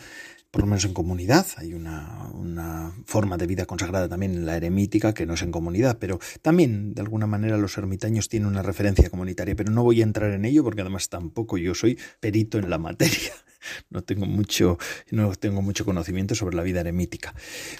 [0.51, 1.45] por lo menos en comunidad.
[1.57, 5.51] Hay una, una, forma de vida consagrada también en la eremítica que no es en
[5.51, 10.01] comunidad, pero también de alguna manera los ermitaños tienen una referencia comunitaria, pero no voy
[10.01, 13.31] a entrar en ello porque además tampoco yo soy perito en la materia.
[13.89, 14.77] No tengo mucho,
[15.11, 17.33] no tengo mucho conocimiento sobre la vida eremítica.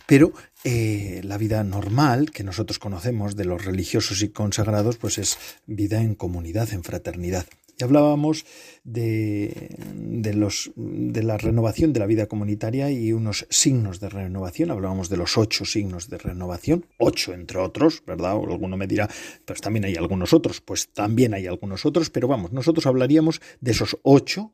[0.06, 0.34] Pero
[0.66, 6.02] eh, la vida normal que nosotros conocemos de los religiosos y consagrados, pues es vida
[6.02, 7.46] en comunidad, en fraternidad.
[7.80, 8.46] Y hablábamos
[8.84, 14.72] de, de, los, de la renovación de la vida comunitaria y unos signos de renovación.
[14.72, 18.36] Hablábamos de los ocho signos de renovación, ocho entre otros, ¿verdad?
[18.36, 19.10] O alguno me dirá,
[19.46, 23.72] pues también hay algunos otros, pues también hay algunos otros, pero vamos, nosotros hablaríamos de
[23.72, 24.54] esos ocho.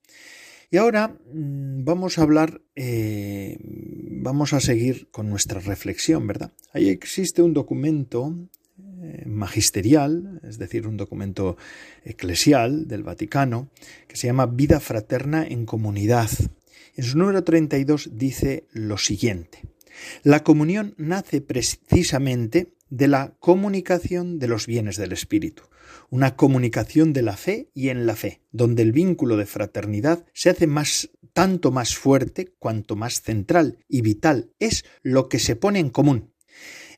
[0.70, 6.52] Y ahora mm, vamos a hablar, eh, vamos a seguir con nuestra reflexión, ¿verdad?
[6.74, 8.36] Ahí existe un documento
[9.26, 11.58] magisterial, es decir, un documento
[12.04, 13.70] eclesial del Vaticano,
[14.08, 16.30] que se llama Vida Fraterna en Comunidad.
[16.96, 19.62] En su número 32 dice lo siguiente.
[20.24, 25.64] La comunión nace precisamente de la comunicación de los bienes del Espíritu,
[26.10, 30.50] una comunicación de la fe y en la fe, donde el vínculo de fraternidad se
[30.50, 35.80] hace más tanto más fuerte cuanto más central y vital es lo que se pone
[35.80, 36.32] en común,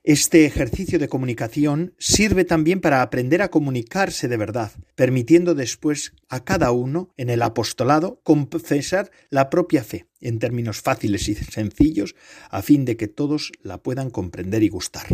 [0.07, 6.45] este ejercicio de comunicación sirve también para aprender a comunicarse de verdad, permitiendo después a
[6.45, 12.15] cada uno en el apostolado confesar la propia fe en términos fáciles y sencillos,
[12.49, 15.07] a fin de que todos la puedan comprender y gustar.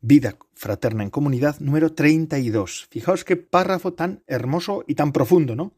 [0.00, 2.86] Vida fraterna en comunidad número 32.
[2.92, 5.72] Fijaos qué párrafo tan hermoso y tan profundo, ¿no?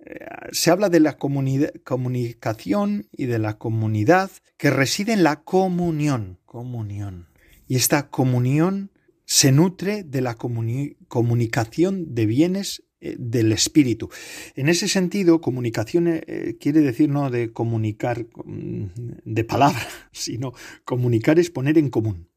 [0.00, 6.38] Eh, se habla de la comunicación y de la comunidad que reside en la comunión.
[6.44, 7.27] Comunión.
[7.68, 8.90] Y esta comunión
[9.24, 14.08] se nutre de la comunicación de bienes eh, del espíritu.
[14.56, 18.86] En ese sentido, comunicación eh, eh, quiere decir no de comunicar mm,
[19.24, 20.52] de palabra, sino
[20.84, 22.28] comunicar es poner en común.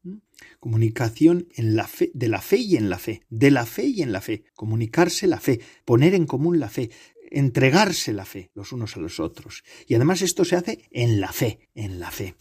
[0.60, 4.02] Comunicación en la fe, de la fe y en la fe, de la fe y
[4.02, 6.90] en la fe, comunicarse la fe, poner en común la fe,
[7.32, 9.64] entregarse la fe los unos a los otros.
[9.88, 12.36] Y además esto se hace en la fe, en la fe.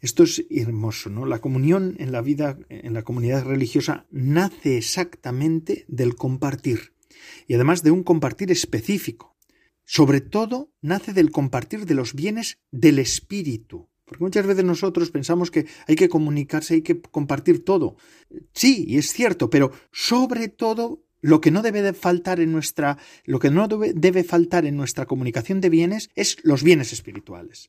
[0.00, 1.26] Esto es hermoso, ¿no?
[1.26, 6.92] La comunión en la vida, en la comunidad religiosa, nace exactamente del compartir.
[7.46, 9.36] Y además de un compartir específico.
[9.84, 13.88] Sobre todo, nace del compartir de los bienes del espíritu.
[14.04, 17.96] Porque muchas veces nosotros pensamos que hay que comunicarse, hay que compartir todo.
[18.52, 22.98] Sí, y es cierto, pero sobre todo lo que no debe de faltar en nuestra,
[23.24, 27.68] lo que no debe, debe faltar en nuestra comunicación de bienes es los bienes espirituales.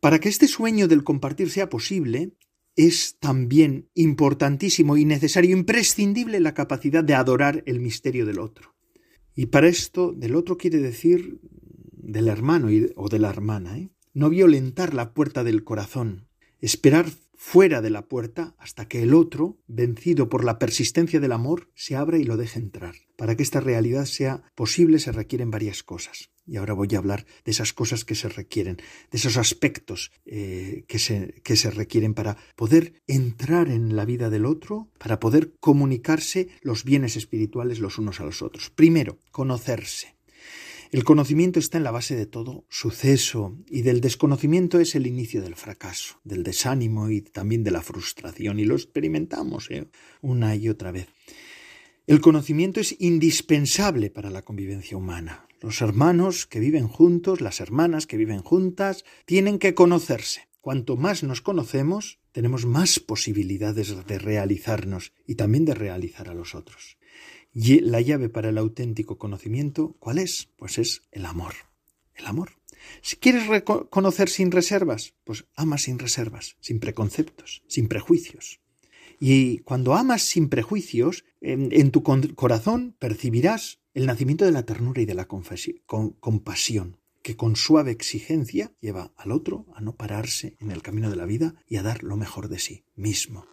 [0.00, 2.32] Para que este sueño del compartir sea posible,
[2.76, 8.74] es también importantísimo y necesario, imprescindible, la capacidad de adorar el misterio del otro.
[9.34, 11.40] Y para esto, del otro quiere decir
[11.92, 13.90] del hermano o de la hermana, ¿eh?
[14.12, 16.28] no violentar la puerta del corazón,
[16.60, 21.70] esperar fuera de la puerta hasta que el otro, vencido por la persistencia del amor,
[21.74, 22.94] se abra y lo deje entrar.
[23.16, 26.30] Para que esta realidad sea posible se requieren varias cosas.
[26.46, 30.84] Y ahora voy a hablar de esas cosas que se requieren, de esos aspectos eh,
[30.86, 35.54] que, se, que se requieren para poder entrar en la vida del otro, para poder
[35.60, 38.70] comunicarse los bienes espirituales los unos a los otros.
[38.70, 40.15] Primero, conocerse.
[40.92, 45.42] El conocimiento está en la base de todo suceso y del desconocimiento es el inicio
[45.42, 49.88] del fracaso, del desánimo y también de la frustración y lo experimentamos ¿eh?
[50.22, 51.08] una y otra vez.
[52.06, 55.48] El conocimiento es indispensable para la convivencia humana.
[55.60, 60.46] Los hermanos que viven juntos, las hermanas que viven juntas, tienen que conocerse.
[60.60, 66.54] Cuanto más nos conocemos, tenemos más posibilidades de realizarnos y también de realizar a los
[66.54, 66.96] otros.
[67.58, 70.50] Y la llave para el auténtico conocimiento, ¿cuál es?
[70.58, 71.54] Pues es el amor.
[72.14, 72.50] El amor.
[73.00, 73.48] Si quieres
[73.88, 78.60] conocer sin reservas, pues ama sin reservas, sin preconceptos, sin prejuicios.
[79.18, 85.06] Y cuando amas sin prejuicios, en, tu corazón percibirás el nacimiento de la ternura y
[85.06, 90.82] de la compasión, que con suave exigencia lleva al otro a no pararse en el
[90.82, 93.46] camino de la vida y a dar lo mejor de sí mismo.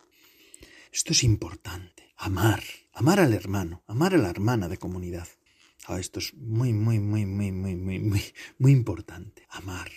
[0.91, 2.63] Esto es importante, amar,
[2.93, 5.27] amar al hermano, amar a la hermana de comunidad.
[5.85, 8.23] Ah, esto es muy, muy, muy, muy, muy, muy,
[8.57, 9.89] muy, importante, amar.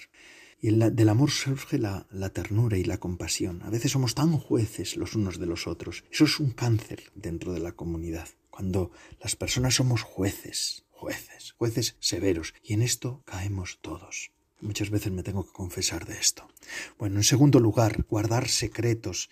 [0.61, 3.63] Y del amor surge la, ternura y la compasión.
[3.63, 6.03] A veces somos tan jueces los unos de los otros.
[6.11, 8.29] Eso es un cáncer dentro de la comunidad.
[8.51, 12.55] Cuando las personas somos jueces, jueces, jueces severos.
[12.65, 14.33] Y en esto caemos todos.
[14.61, 16.49] Muchas veces me tengo que confesar de esto.
[16.99, 19.29] Bueno, en segundo lugar, guardar secretos.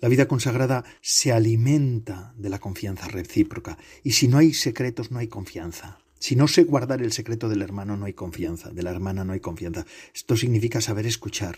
[0.00, 3.78] La vida consagrada se alimenta de la confianza recíproca.
[4.02, 5.98] Y si no hay secretos, no hay confianza.
[6.18, 8.70] Si no sé guardar el secreto del hermano, no hay confianza.
[8.70, 9.86] De la hermana no hay confianza.
[10.14, 11.56] Esto significa saber escuchar.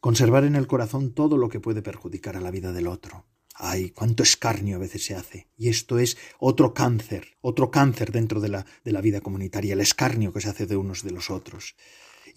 [0.00, 3.26] Conservar en el corazón todo lo que puede perjudicar a la vida del otro.
[3.54, 5.48] Ay, cuánto escarnio a veces se hace.
[5.58, 9.80] Y esto es otro cáncer, otro cáncer dentro de la, de la vida comunitaria, el
[9.80, 11.74] escarnio que se hace de unos de los otros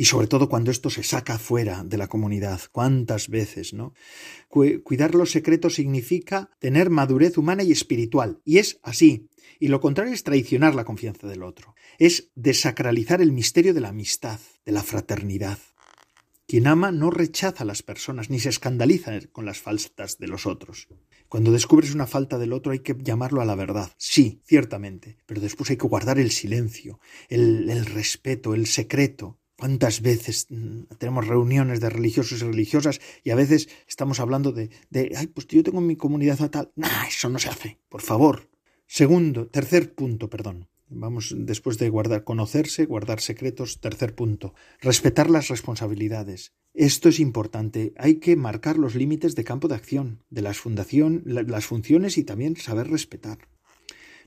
[0.02, 2.60] y sobre todo cuando esto se saca fuera de la comunidad.
[2.72, 3.94] ¿Cuántas veces, no?
[4.50, 9.30] Cuidar los secretos significa tener madurez humana y espiritual, y es así.
[9.60, 11.76] Y lo contrario es traicionar la confianza del otro.
[12.00, 15.60] Es desacralizar el misterio de la amistad, de la fraternidad.
[16.48, 20.48] Quien ama no rechaza a las personas ni se escandaliza con las faltas de los
[20.48, 20.88] otros.
[21.30, 25.42] Cuando descubres una falta del otro hay que llamarlo a la verdad, sí, ciertamente, pero
[25.42, 31.28] después hay que guardar el silencio, el, el respeto, el secreto, ¿Cuántas veces mm, tenemos
[31.28, 34.72] reuniones de religiosos y religiosas y a veces estamos hablando de,
[35.16, 36.72] ay, pues yo tengo mi comunidad tal?
[36.76, 38.50] Nah, eso no se hace, por favor.
[38.88, 40.68] Segundo, tercer punto, perdón.
[40.90, 43.80] Vamos después de guardar, conocerse, guardar secretos.
[43.80, 46.54] Tercer punto, respetar las responsabilidades.
[46.74, 47.94] Esto es importante.
[47.98, 52.24] Hay que marcar los límites de campo de acción, de las, fundación, las funciones y
[52.24, 53.38] también saber respetar.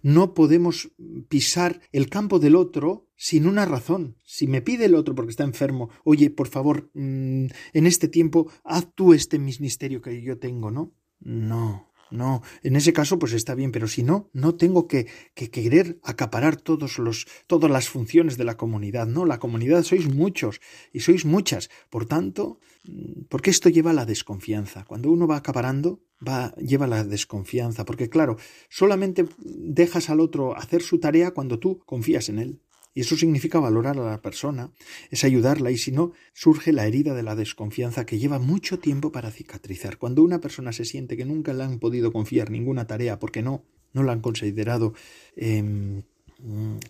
[0.04, 0.90] No podemos
[1.30, 4.18] pisar el campo del otro sin una razón.
[4.22, 8.52] Si me pide el otro porque está enfermo, oye, por favor, mm, en este tiempo,
[8.64, 10.92] haz tú este ministerio que yo tengo, ¿no?
[11.20, 11.90] No.
[12.10, 15.98] No, en ese caso pues está bien, pero si no, no tengo que, que, querer
[16.04, 19.06] acaparar todos los, todas las funciones de la comunidad.
[19.06, 20.60] No, la comunidad sois muchos
[20.92, 21.70] y sois muchas.
[21.90, 24.84] Por tanto, mm, porque esto lleva a la desconfianza.
[24.84, 28.36] Cuando uno va acaparando, va, lleva la desconfianza, porque claro,
[28.68, 32.60] solamente dejas al otro hacer su tarea cuando tú confías en él.
[32.96, 34.70] Y eso significa valorar a la persona,
[35.10, 39.10] es ayudarla y si no, surge la herida de la desconfianza que lleva mucho tiempo
[39.10, 39.98] para cicatrizar.
[39.98, 43.64] Cuando una persona se siente que nunca le han podido confiar ninguna tarea porque no,
[43.92, 44.94] no la han considerado
[45.34, 46.02] em,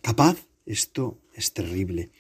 [0.03, 2.11] capaz, esto es terrible.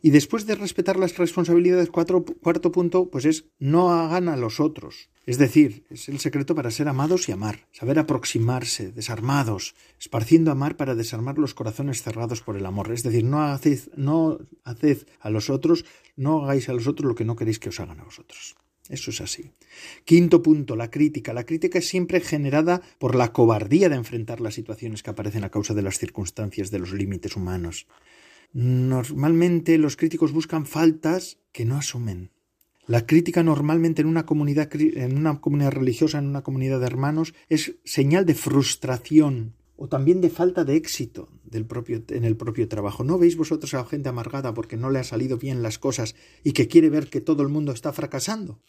[0.00, 5.10] Y después de respetar las responsabilidades, cuarto punto, pues es no hagan a los otros.
[5.26, 10.76] Es decir, es el secreto para ser amados y amar, saber aproximarse, desarmados, esparciendo amar
[10.76, 12.92] para desarmar los corazones cerrados por el amor.
[12.92, 17.36] Es decir, no haced, a los otros, no hagáis a los otros lo que no
[17.36, 18.54] queréis que os hagan a vosotros.
[18.90, 19.50] Eso es así.
[20.04, 21.32] Quinto punto, la crítica.
[21.32, 25.50] La crítica es siempre generada por la cobardía de enfrentar las situaciones que aparecen a
[25.50, 27.86] causa de las circunstancias de los límites humanos.
[28.52, 32.30] Normalmente los críticos buscan faltas que no asumen.
[32.86, 37.34] La crítica normalmente en una comunidad, en una comunidad religiosa, en una comunidad de hermanos,
[37.48, 42.68] es señal de frustración o también de falta de éxito del propio, en el propio
[42.68, 43.02] trabajo.
[43.02, 46.14] ¿No veis vosotros a la gente amargada porque no le ha salido bien las cosas
[46.42, 48.60] y que quiere ver que todo el mundo está fracasando?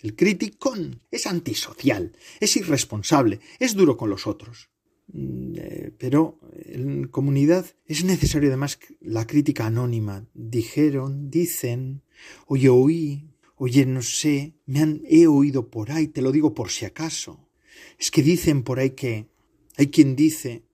[0.00, 4.70] El criticón es antisocial, es irresponsable, es duro con los otros.
[5.12, 10.26] Mm, eh, pero en comunidad es necesario además la crítica anónima.
[10.34, 12.02] Dijeron, dicen,
[12.46, 13.31] o yo oí,
[13.64, 17.48] Oye, no sé, me han he oído por ahí, te lo digo por si acaso.
[17.96, 19.28] Es que dicen por ahí que
[19.76, 20.64] hay quien dice,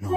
[0.00, 0.12] no,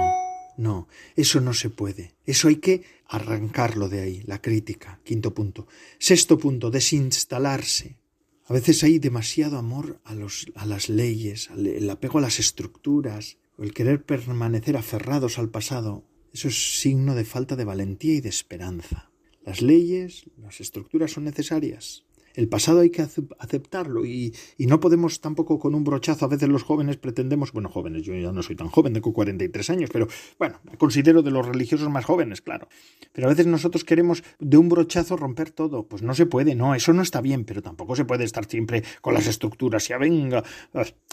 [0.56, 2.14] no, eso no se puede.
[2.24, 4.98] Eso hay que arrancarlo de ahí, la crítica.
[5.04, 5.66] Quinto punto.
[5.98, 7.98] Sexto punto, desinstalarse.
[8.46, 13.36] A veces hay demasiado amor a, los, a las leyes, el apego a las estructuras,
[13.58, 16.06] el querer permanecer aferrados al pasado.
[16.32, 19.10] Eso es signo de falta de valentía y de esperanza.
[19.44, 25.58] Las leyes, las estructuras son necesarias, el pasado hay que aceptarlo y, no podemos tampoco
[25.58, 26.24] con un brochazo.
[26.24, 29.70] A veces los jóvenes pretendemos, bueno, jóvenes, yo ya no soy tan joven, tengo 43
[29.70, 30.08] años, pero
[30.38, 32.68] bueno, me considero de los religiosos más jóvenes, claro.
[33.12, 35.86] Pero a veces nosotros queremos de un brochazo romper todo.
[35.86, 38.82] Pues no se puede, no, eso no está bien, pero tampoco se puede estar siempre
[39.02, 39.88] con las estructuras.
[39.88, 40.42] Ya venga.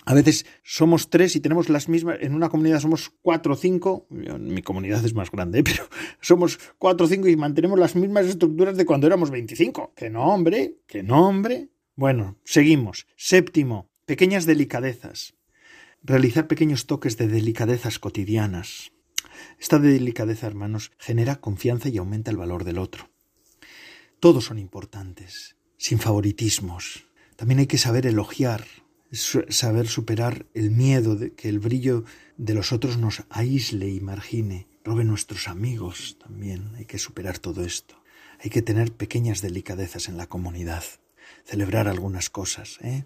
[0.06, 4.08] A veces somos tres y tenemos las mismas, en una comunidad somos cuatro o cinco,
[4.10, 5.84] mi comunidad es más grande, pero
[6.22, 9.94] somos cuatro o cinco y mantenemos las mismas estructuras de cuando éramos 25.
[9.96, 11.70] Que no, hombre, que no nombre.
[11.96, 13.08] Bueno, seguimos.
[13.18, 15.34] Séptimo, pequeñas delicadezas.
[16.02, 18.94] Realizar pequeños toques de delicadezas cotidianas.
[19.60, 23.10] Esta delicadeza, hermanos, genera confianza y aumenta el valor del otro.
[24.22, 27.06] Todos son importantes, sin favoritismos.
[27.36, 28.66] También hay que saber elogiar,
[29.12, 32.06] saber superar el miedo de que el brillo
[32.38, 36.76] de los otros nos aísle y margine, robe nuestros amigos también.
[36.76, 37.96] Hay que superar todo esto.
[38.42, 40.84] Hay que tener pequeñas delicadezas en la comunidad,
[41.44, 42.78] celebrar algunas cosas.
[42.82, 43.04] ¿eh?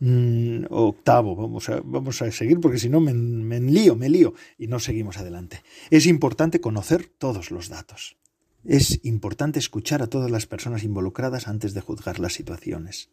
[0.00, 4.34] Mm, octavo, vamos a, vamos a seguir porque si no me, me lío, me lío
[4.58, 5.62] y no seguimos adelante.
[5.90, 8.16] Es importante conocer todos los datos.
[8.64, 13.10] Es importante escuchar a todas las personas involucradas antes de juzgar las situaciones.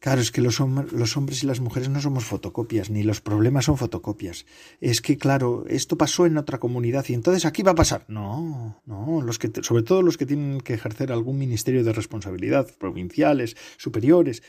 [0.00, 3.76] Claro, es que los, hombres y las mujeres no somos fotocopias, ni los problemas son
[3.76, 4.46] fotocopias.
[4.80, 8.04] Es que, claro, esto pasó en otra comunidad y entonces aquí va a pasar.
[8.06, 12.68] No, no, los que, sobre todo los que tienen que ejercer algún ministerio de responsabilidad,
[12.78, 14.44] provinciales, superiores,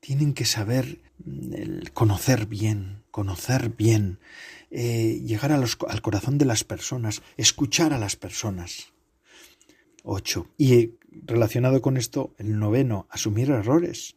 [0.00, 4.18] tienen que saber mm, conocer bien, conocer bien,
[4.70, 8.92] eh, llegar al corazón de las personas, escuchar a las personas.
[10.02, 10.48] Ocho.
[10.58, 14.16] Y eh, relacionado con esto, el noveno, asumir errores.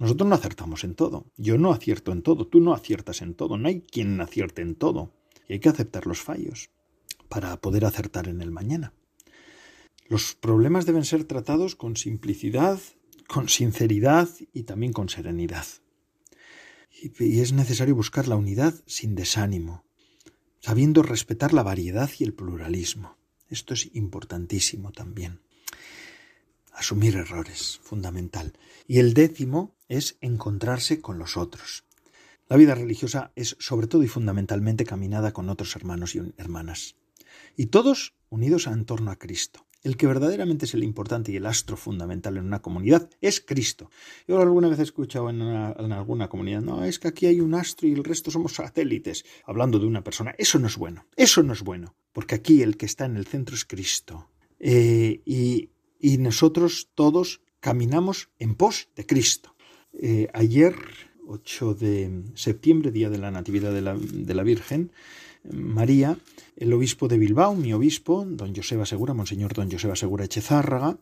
[0.00, 1.26] Nosotros no acertamos en todo.
[1.36, 2.46] Yo no acierto en todo.
[2.46, 3.58] Tú no aciertas en todo.
[3.58, 5.12] No hay quien acierte en todo.
[5.46, 6.70] Y hay que aceptar los fallos
[7.28, 8.94] para poder acertar en el mañana.
[10.08, 12.80] Los problemas deben ser tratados con simplicidad,
[13.28, 15.66] con sinceridad y también con serenidad.
[17.02, 19.84] Y, es necesario buscar la unidad sin desánimo,
[20.60, 23.18] sabiendo respetar la variedad y el pluralismo.
[23.48, 25.40] Esto es importantísimo también.
[26.72, 28.52] Asumir errores, fundamental.
[28.86, 31.84] Y el décimo es encontrarse con los otros.
[32.48, 36.96] La vida religiosa es sobre todo y fundamentalmente caminada con otros hermanos y hermanas.
[37.56, 39.66] Y todos unidos en torno a Cristo.
[39.82, 43.90] El que verdaderamente es el importante y el astro fundamental en una comunidad es Cristo.
[44.28, 47.88] Yo alguna vez he escuchado en, alguna comunidad, no, es que aquí hay un astro
[47.88, 50.34] y el resto somos satélites, hablando de una persona.
[50.36, 53.26] Eso no es bueno, eso no es bueno, porque aquí el que está en el
[53.26, 54.28] centro es Cristo.
[54.58, 59.54] Eh, y y nosotros todos caminamos en pos de Cristo.
[59.92, 60.74] Eh, ayer,
[61.26, 64.92] 8 de septiembre, día de la Natividad de la, de la, Virgen,
[65.50, 66.18] María,
[66.56, 70.98] el obispo de Bilbao, mi obispo, don Joseba Segura, monseñor don Joseba Segura Echezárraga,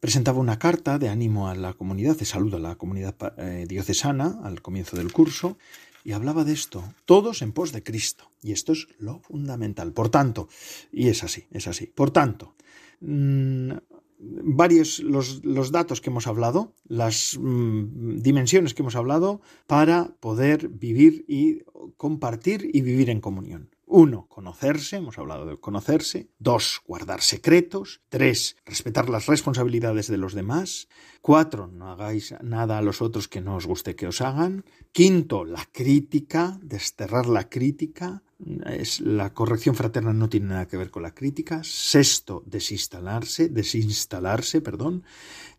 [0.00, 4.40] presentaba una carta de ánimo a la comunidad, de salud a la comunidad eh, diocesana
[4.44, 5.56] al comienzo del curso,
[6.04, 8.30] y hablaba de esto, todos en pos de Cristo.
[8.42, 9.92] Y esto es lo fundamental.
[9.92, 10.48] Por tanto,
[10.92, 11.86] y es así, es así.
[11.86, 12.54] Por tanto,
[13.00, 13.72] mm,
[14.18, 20.68] varios los, los, datos que hemos hablado, las mm, dimensiones que hemos hablado para poder
[20.68, 21.62] vivir y
[21.96, 23.70] compartir y vivir en comunión.
[23.90, 26.28] Uno, conocerse, hemos hablado de conocerse.
[26.38, 28.02] Dos, guardar secretos.
[28.10, 30.88] Tres, respetar las responsabilidades de los demás.
[31.22, 34.66] Cuatro, no hagáis nada a los otros que no os guste que os hagan.
[34.92, 38.22] Quinto, la crítica, desterrar la crítica.
[38.66, 41.60] Es, la corrección fraterna no tiene nada que ver con la crítica.
[41.64, 45.02] Sexto, desinstalarse, desinstalarse, perdón.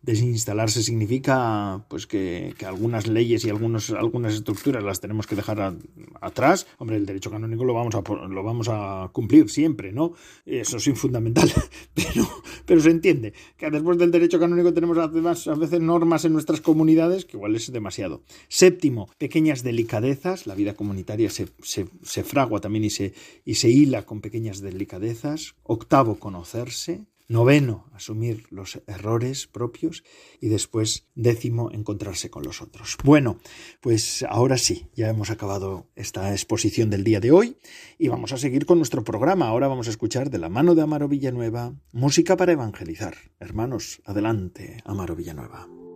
[0.02, 5.76] Desinstalarse significa pues que, algunas leyes y algunos, algunas estructuras las tenemos que dejar
[6.22, 6.66] atrás.
[6.78, 10.14] Hombre, el derecho canónico lo vamos a, lo vamos a cumplir siempre, ¿no?
[10.46, 11.52] Eso es fundamental.
[12.66, 16.62] Pero, se entiende que después del derecho canónico tenemos además a veces normas en nuestras
[16.62, 18.22] comunidades que igual es demasiado.
[18.48, 20.46] Séptimo, pequeñas delicadezas.
[20.46, 23.14] La vida comunitaria se, se, se fragua también y se,
[23.44, 25.56] y se hila con pequeñas delicadezas.
[25.64, 27.04] Octavo, conocerse.
[27.26, 30.02] Noveno, asumir los errores propios.
[30.40, 32.96] Y después, décimo, encontrarse con los otros.
[33.04, 33.38] Bueno,
[33.80, 37.56] pues ahora sí, ya hemos acabado esta exposición del día de hoy
[37.98, 39.48] y vamos a seguir con nuestro programa.
[39.48, 43.16] Ahora vamos a escuchar de la mano de Amaro Villanueva música para evangelizar.
[43.38, 45.89] Hermanos, adelante, Amaro Villanueva.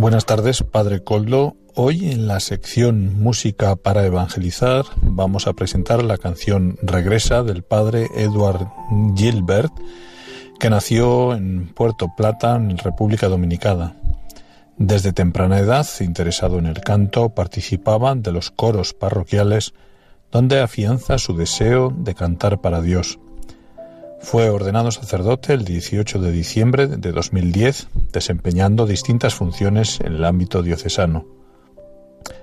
[0.00, 1.56] Buenas tardes, Padre Coldo.
[1.74, 8.06] Hoy en la sección Música para Evangelizar vamos a presentar la canción Regresa del Padre
[8.14, 8.68] Edward
[9.16, 9.72] Gilbert,
[10.60, 13.96] que nació en Puerto Plata, en República Dominicana.
[14.76, 19.74] Desde temprana edad, interesado en el canto, participaba de los coros parroquiales
[20.30, 23.18] donde afianza su deseo de cantar para Dios.
[24.20, 30.62] Fue ordenado sacerdote el 18 de diciembre de 2010, desempeñando distintas funciones en el ámbito
[30.62, 31.26] diocesano.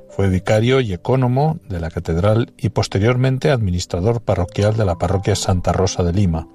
[0.10, 5.74] Fue vicario y ecónomo de la catedral y posteriormente administrador parroquial de la parroquia Santa
[5.74, 6.48] Rosa de Lima.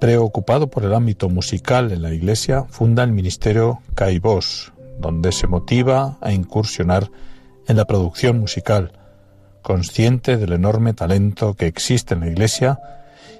[0.00, 6.18] Preocupado por el ámbito musical en la iglesia, funda el ministerio Caibós, donde se motiva
[6.20, 7.10] a incursionar
[7.68, 8.92] en la producción musical,
[9.62, 12.80] consciente del enorme talento que existe en la iglesia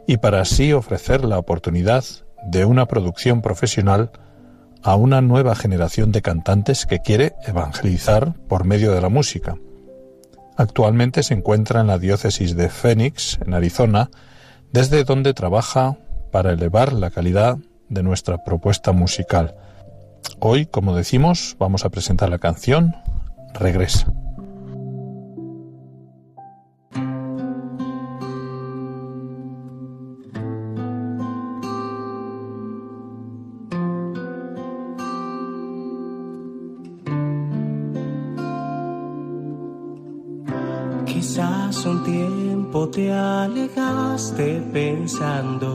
[0.09, 2.03] y para así ofrecer la oportunidad
[2.43, 4.11] de una producción profesional
[4.83, 9.59] a una nueva generación de cantantes que quiere evangelizar por medio de la música.
[10.57, 14.11] Actualmente se encuentra en la diócesis de Phoenix, en Arizona,
[14.73, 15.99] desde donde trabaja
[16.33, 17.59] para elevar la calidad
[17.91, 19.57] de nuestra propuesta musical.
[20.41, 22.97] Hoy, como decimos, vamos a presentar la canción
[23.53, 24.11] Regresa.
[43.29, 45.75] Alejaste pensando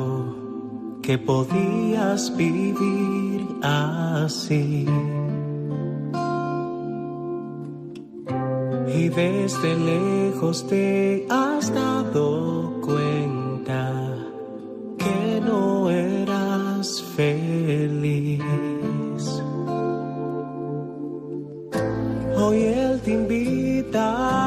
[1.02, 4.86] que podías vivir así.
[8.88, 13.92] Y desde lejos te has dado cuenta
[14.98, 18.42] que no eras feliz.
[22.38, 24.04] Hoy Él te invita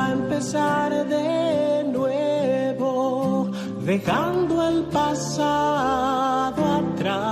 [0.06, 1.65] a empezar de
[3.86, 7.30] dejando el pasado atrás,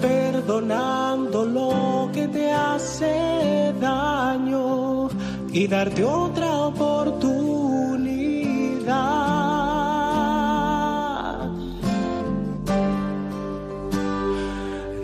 [0.00, 5.08] perdonando lo que te hace daño
[5.50, 7.80] y darte otra oportunidad.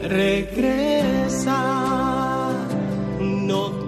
[0.03, 1.77] Regresa.
[3.57, 3.86] tienes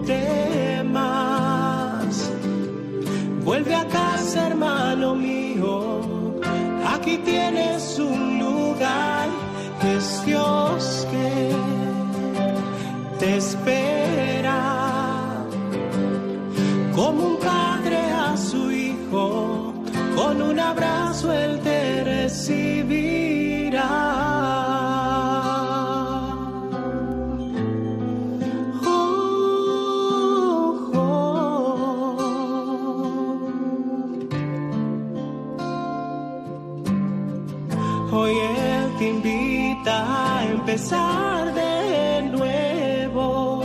[40.79, 43.62] empezar de nuevo,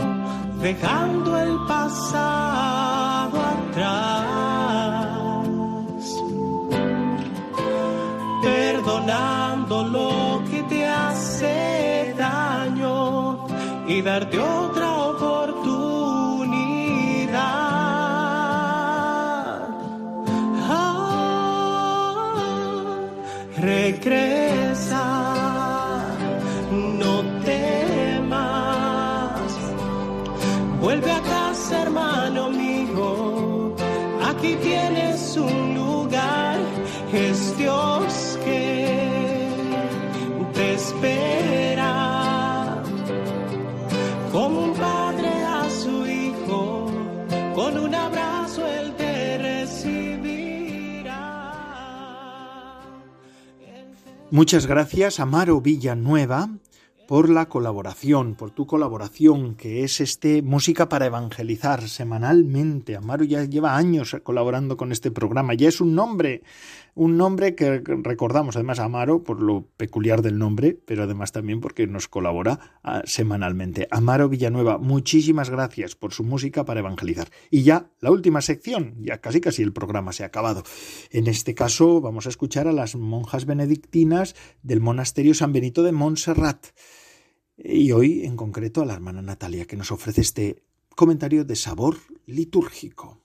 [0.60, 4.26] dejando el pasado atrás,
[8.42, 13.46] perdonando lo que te hace daño
[13.86, 15.03] y darte otra
[34.44, 36.58] aquí tienes un lugar,
[37.12, 39.48] es Dios que
[40.52, 41.92] te espera.
[44.32, 46.90] Como un padre a su hijo,
[47.54, 51.14] con un abrazo él te recibirá.
[54.30, 56.50] Muchas gracias, Amaro Villanueva
[57.06, 62.96] por la colaboración, por tu colaboración, que es este Música para Evangelizar semanalmente.
[62.96, 66.42] Amaro ya lleva años colaborando con este programa, ya es un nombre,
[66.94, 71.60] un nombre que recordamos además a Amaro por lo peculiar del nombre, pero además también
[71.60, 73.88] porque nos colabora ah, semanalmente.
[73.90, 77.30] Amaro Villanueva, muchísimas gracias por su música para evangelizar.
[77.50, 80.62] Y ya la última sección, ya casi casi el programa se ha acabado.
[81.10, 85.92] En este caso vamos a escuchar a las monjas benedictinas del monasterio San Benito de
[85.92, 86.66] Montserrat
[87.56, 90.62] y hoy en concreto a la hermana Natalia que nos ofrece este
[90.94, 93.23] comentario de sabor litúrgico.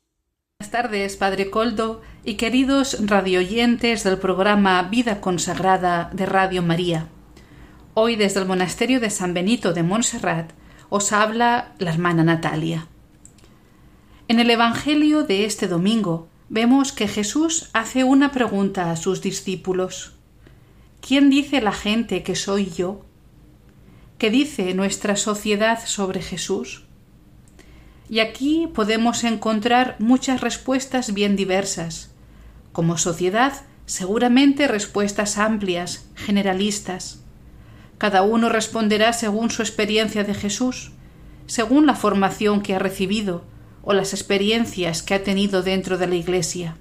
[0.62, 7.08] Buenas tardes, Padre Coldo y queridos radioyentes del programa Vida Consagrada de Radio María.
[7.94, 10.52] Hoy desde el monasterio de San Benito de Montserrat
[10.90, 12.90] os habla la hermana Natalia.
[14.28, 20.12] En el Evangelio de este domingo vemos que Jesús hace una pregunta a sus discípulos.
[21.00, 23.06] ¿Quién dice la gente que soy yo?
[24.18, 26.89] ¿Qué dice nuestra sociedad sobre Jesús?
[28.10, 32.10] Y aquí podemos encontrar muchas respuestas bien diversas.
[32.72, 33.54] Como sociedad,
[33.86, 37.22] seguramente respuestas amplias, generalistas.
[38.00, 40.92] Cada uno responderá según su experiencia de Jesús,
[41.46, 43.44] según la formación que ha recibido
[43.84, 46.78] o las experiencias que ha tenido dentro de la Iglesia.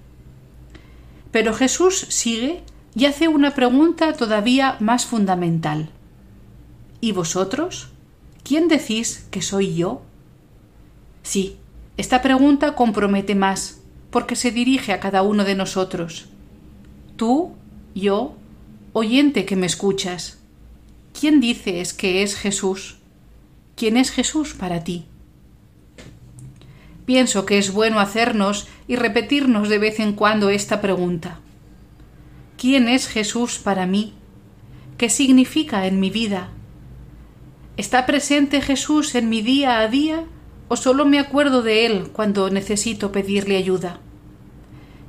[1.30, 2.62] Pero Jesús sigue
[2.94, 5.90] y hace una pregunta todavía más fundamental.
[7.00, 7.88] ¿Y vosotros?
[8.44, 10.02] ¿Quién decís que soy yo?
[11.28, 11.58] Sí,
[11.98, 16.30] esta pregunta compromete más, porque se dirige a cada uno de nosotros.
[17.16, 17.52] Tú,
[17.94, 18.34] yo,
[18.94, 20.38] oyente que me escuchas,
[21.12, 22.96] ¿quién dices que es Jesús?
[23.76, 25.04] ¿Quién es Jesús para ti?
[27.04, 31.40] Pienso que es bueno hacernos y repetirnos de vez en cuando esta pregunta.
[32.56, 34.14] ¿Quién es Jesús para mí?
[34.96, 36.48] ¿Qué significa en mi vida?
[37.76, 40.24] ¿Está presente Jesús en mi día a día
[40.68, 44.00] o solo me acuerdo de Él cuando necesito pedirle ayuda?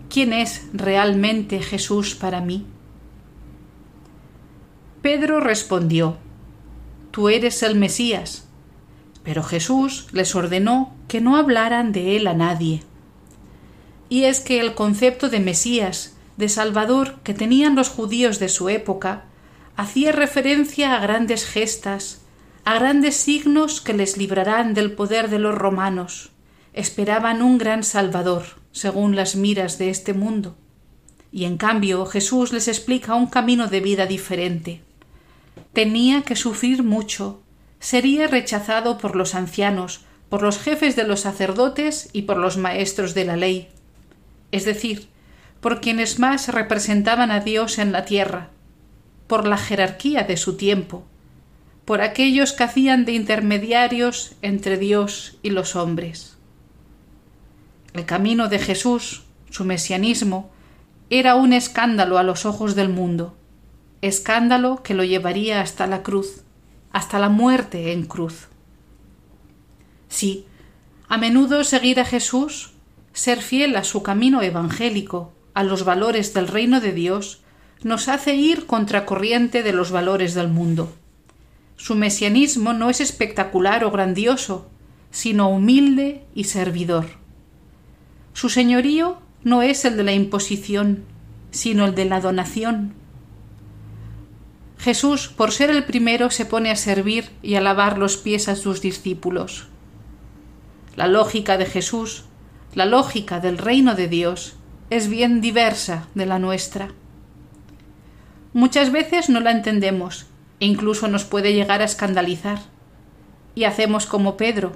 [0.10, 2.66] ¿Quién es realmente Jesús para mí?
[5.01, 6.18] Pedro respondió,
[7.12, 8.45] Tú eres el Mesías.
[9.24, 12.84] Pero Jesús les ordenó que no hablaran de él a nadie.
[14.10, 18.70] Y es que el concepto de Mesías de Salvador que tenían los judíos de su
[18.70, 19.26] época
[19.76, 22.22] hacía referencia a grandes gestas,
[22.66, 26.32] a grandes signos que les librarán del poder de los romanos.
[26.74, 30.55] Esperaban un gran Salvador, según las miras de este mundo.
[31.32, 34.82] Y en cambio Jesús les explica un camino de vida diferente.
[35.74, 37.41] Tenía que sufrir mucho,
[37.80, 43.14] sería rechazado por los ancianos, por los jefes de los sacerdotes y por los maestros
[43.14, 43.70] de la ley.
[44.51, 45.07] Es decir,
[45.60, 48.49] por quienes más representaban a Dios en la tierra,
[49.28, 51.05] por la jerarquía de su tiempo,
[51.90, 56.38] por aquellos que hacían de intermediarios entre Dios y los hombres.
[57.94, 60.52] El camino de Jesús, su mesianismo,
[61.10, 63.36] era un escándalo a los ojos del mundo,
[64.04, 66.44] escándalo que lo llevaría hasta la cruz,
[66.92, 68.50] hasta la muerte en cruz.
[70.10, 70.46] Sí,
[71.08, 72.74] a menudo seguir a Jesús,
[73.14, 77.42] ser fiel a su camino evangélico, a los valores del reino de Dios,
[77.82, 80.99] nos hace ir contracorriente de los valores del mundo.
[81.80, 84.68] Su mesianismo no es espectacular o grandioso,
[85.12, 87.06] sino humilde y servidor.
[88.34, 91.06] Su señorío no es el de la imposición,
[91.52, 92.96] sino el de la donación.
[94.78, 98.58] Jesús, por ser el primero, se pone a servir y a lavar los pies a
[98.58, 99.70] sus discípulos.
[100.98, 102.26] La lógica de Jesús,
[102.76, 104.58] la lógica del reino de Dios,
[104.90, 106.90] es bien diversa de la nuestra.
[108.52, 110.26] Muchas veces no la entendemos
[110.60, 112.60] e incluso nos puede llegar a escandalizar.
[113.55, 114.74] Y hacemos como Pedro,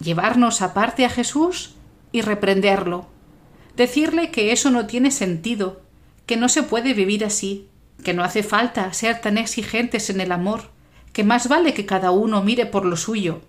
[0.00, 1.74] llevarnos aparte a Jesús
[2.10, 3.06] y reprenderlo,
[3.76, 5.82] decirle que eso no tiene sentido,
[6.26, 7.68] que no se puede vivir así,
[8.02, 10.70] que no hace falta ser tan exigentes en el amor,
[11.12, 13.42] que más vale que cada uno mire por lo suyo,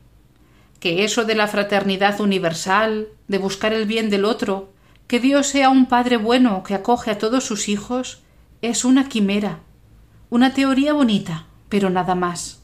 [0.80, 4.74] que eso de la fraternidad universal, de buscar el bien del otro,
[5.08, 8.22] que Dios sea un Padre bueno que acoge a todos sus hijos
[8.62, 9.60] es una quimera,
[10.34, 12.64] una teoría bonita, pero nada más.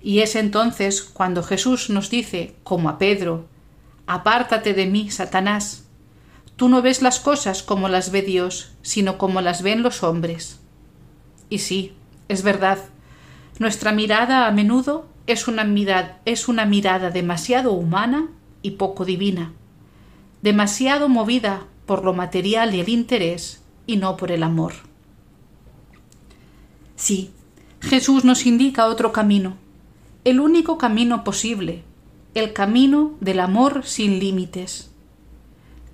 [0.00, 3.46] Y es entonces cuando Jesús nos dice, como a Pedro,
[4.08, 5.84] Apártate de mí, Satanás.
[6.54, 10.60] Tú no ves las cosas como las ve Dios, sino como las ven los hombres.
[11.50, 11.92] Y sí,
[12.28, 12.78] es verdad,
[13.58, 18.28] nuestra mirada a menudo es una mirada, es una mirada demasiado humana
[18.62, 19.52] y poco divina
[20.46, 24.74] demasiado movida por lo material y el interés y no por el amor.
[26.96, 27.30] Sí,
[27.80, 29.56] Jesús nos indica otro camino,
[30.24, 31.84] el único camino posible,
[32.34, 34.90] el camino del amor sin límites,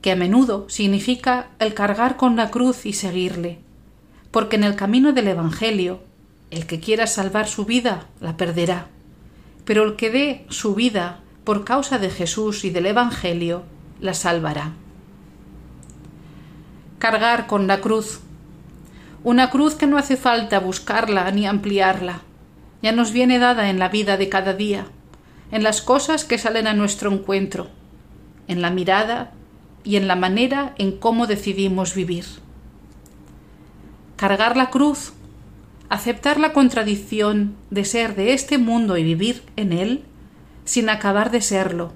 [0.01, 3.59] que a menudo significa el cargar con la cruz y seguirle,
[4.31, 6.01] porque en el camino del Evangelio,
[6.51, 8.89] el que quiera salvar su vida la perderá,
[9.65, 13.65] pero el que dé su vida por causa de Jesús y del Evangelio
[14.01, 14.73] la salvará.
[16.99, 18.21] Cargar con la cruz.
[19.25, 22.23] Una cruz que no hace falta buscarla ni ampliarla.
[22.83, 24.87] Ya nos viene dada en la vida de cada día,
[25.53, 27.69] en las cosas que salen a nuestro encuentro,
[28.49, 29.33] en la mirada
[29.85, 32.25] y en la manera en cómo decidimos vivir.
[34.17, 35.13] Cargar la cruz,
[35.89, 40.05] aceptar la contradicción de ser de este mundo y vivir en él
[40.65, 41.93] sin acabar de serlo.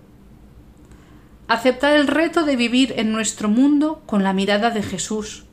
[1.48, 5.45] Aceptar el reto de vivir en nuestro mundo con la mirada de Jesús,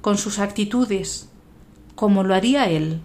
[0.00, 1.28] con sus actitudes,
[1.94, 3.00] como lo haría Él.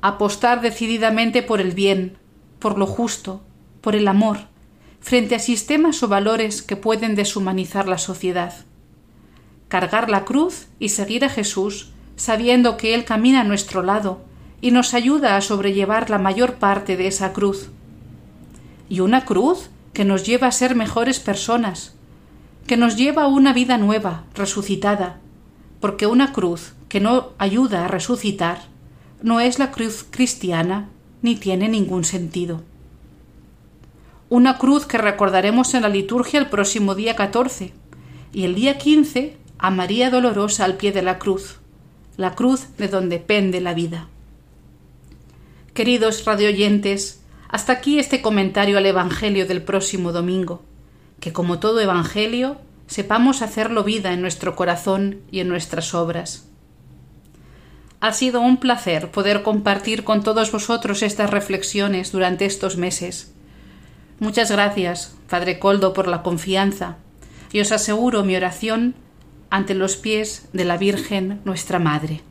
[0.00, 2.16] Apostar decididamente por el bien,
[2.58, 3.42] por lo justo,
[3.80, 4.48] por el amor,
[5.00, 8.54] frente a sistemas o valores que pueden deshumanizar la sociedad.
[9.68, 14.20] Cargar la cruz y seguir a Jesús sabiendo que Él camina a nuestro lado
[14.60, 17.70] y nos ayuda a sobrellevar la mayor parte de esa cruz.
[18.90, 21.94] Y una cruz que nos lleva a ser mejores personas,
[22.70, 25.18] que nos lleva a una vida nueva, resucitada,
[25.80, 28.60] porque una cruz que no ayuda a resucitar
[29.22, 30.88] no es la cruz cristiana
[31.20, 32.62] ni tiene ningún sentido.
[34.28, 37.72] Una cruz que recordaremos en la liturgia el próximo día 14
[38.32, 41.58] y el día 15 a María Dolorosa al pie de la cruz
[42.16, 44.06] la cruz de donde pende la vida.
[45.74, 50.62] Queridos radioyentes, hasta aquí este comentario al Evangelio del próximo domingo,
[51.20, 56.48] que como todo Evangelio, sepamos hacerlo vida en nuestro corazón y en nuestras obras.
[58.00, 63.32] Ha sido un placer poder compartir con todos vosotros estas reflexiones durante estos meses.
[64.18, 66.96] Muchas gracias, Padre Coldo, por la confianza,
[67.52, 68.94] y os aseguro mi oración
[69.50, 72.22] ante los pies de la Virgen nuestra Madre.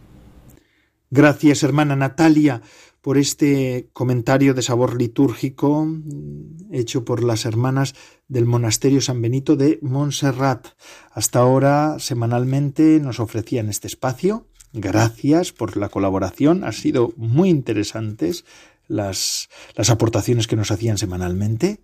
[1.11, 2.61] Gracias, hermana Natalia,
[3.01, 7.95] por este comentario de sabor litúrgico mm, hecho por las hermanas
[8.27, 10.67] del Monasterio San Benito de Montserrat.
[11.11, 14.47] Hasta ahora, semanalmente, nos ofrecían este espacio.
[14.73, 16.63] Gracias por la colaboración.
[16.63, 18.45] Han sido muy interesantes
[18.87, 21.81] las, las aportaciones que nos hacían semanalmente.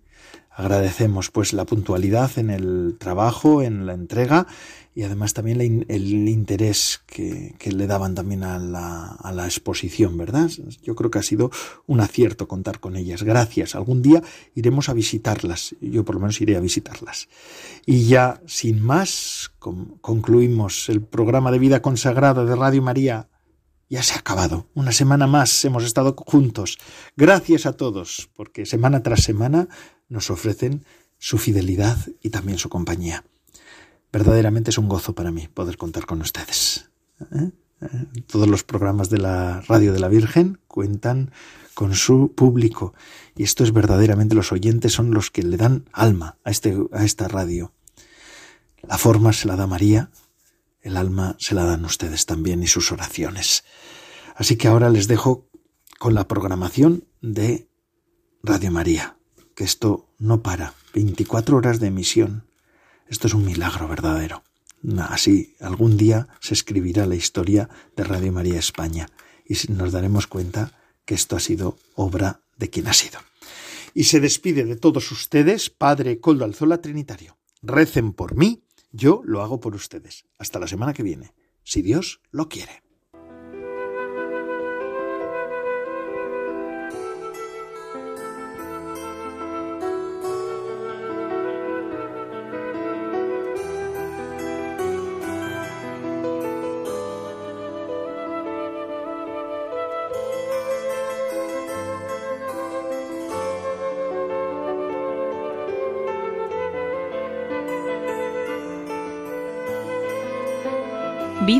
[0.50, 4.46] Agradecemos pues la puntualidad en el trabajo, en la entrega
[4.96, 10.50] y además también el interés que, le daban también a la, a la, exposición, ¿verdad?
[10.82, 11.50] Yo creo que ha sido
[11.86, 13.22] un acierto contar con ellas.
[13.22, 13.74] Gracias.
[13.74, 14.22] Algún día
[14.54, 15.76] iremos a visitarlas.
[15.82, 17.28] Yo por lo menos iré a visitarlas.
[17.84, 23.28] Y ya, sin más, concluimos el programa de vida consagrada de Radio María.
[23.90, 24.66] Ya se ha acabado.
[24.72, 26.78] Una semana más hemos estado juntos.
[27.18, 29.68] Gracias a todos, porque semana tras semana
[30.08, 30.86] nos ofrecen
[31.18, 33.24] su fidelidad y también su compañía.
[34.16, 36.88] Verdaderamente es un gozo para mí poder contar con ustedes.
[37.20, 37.50] ¿Eh?
[38.26, 41.32] Todos los programas de la Radio de la Virgen cuentan
[41.74, 42.94] con su público
[43.36, 47.04] y esto es verdaderamente los oyentes son los que le dan alma a, este, a
[47.04, 47.74] esta radio.
[48.88, 50.10] La forma se la da María,
[50.80, 53.64] el alma se la dan ustedes también y sus oraciones.
[54.34, 55.46] Así que ahora les dejo
[55.98, 57.68] con la programación de
[58.42, 59.18] Radio María,
[59.54, 62.45] que esto no para, 24 horas de emisión
[63.08, 64.42] esto es un milagro verdadero.
[64.98, 69.08] Así, algún día se escribirá la historia de Radio María España
[69.44, 70.72] y nos daremos cuenta
[71.04, 73.18] que esto ha sido obra de quien ha sido.
[73.94, 77.38] Y se despide de todos ustedes, Padre Coldo Alzola Trinitario.
[77.62, 80.26] Recen por mí, yo lo hago por ustedes.
[80.38, 81.32] Hasta la semana que viene,
[81.64, 82.85] si Dios lo quiere.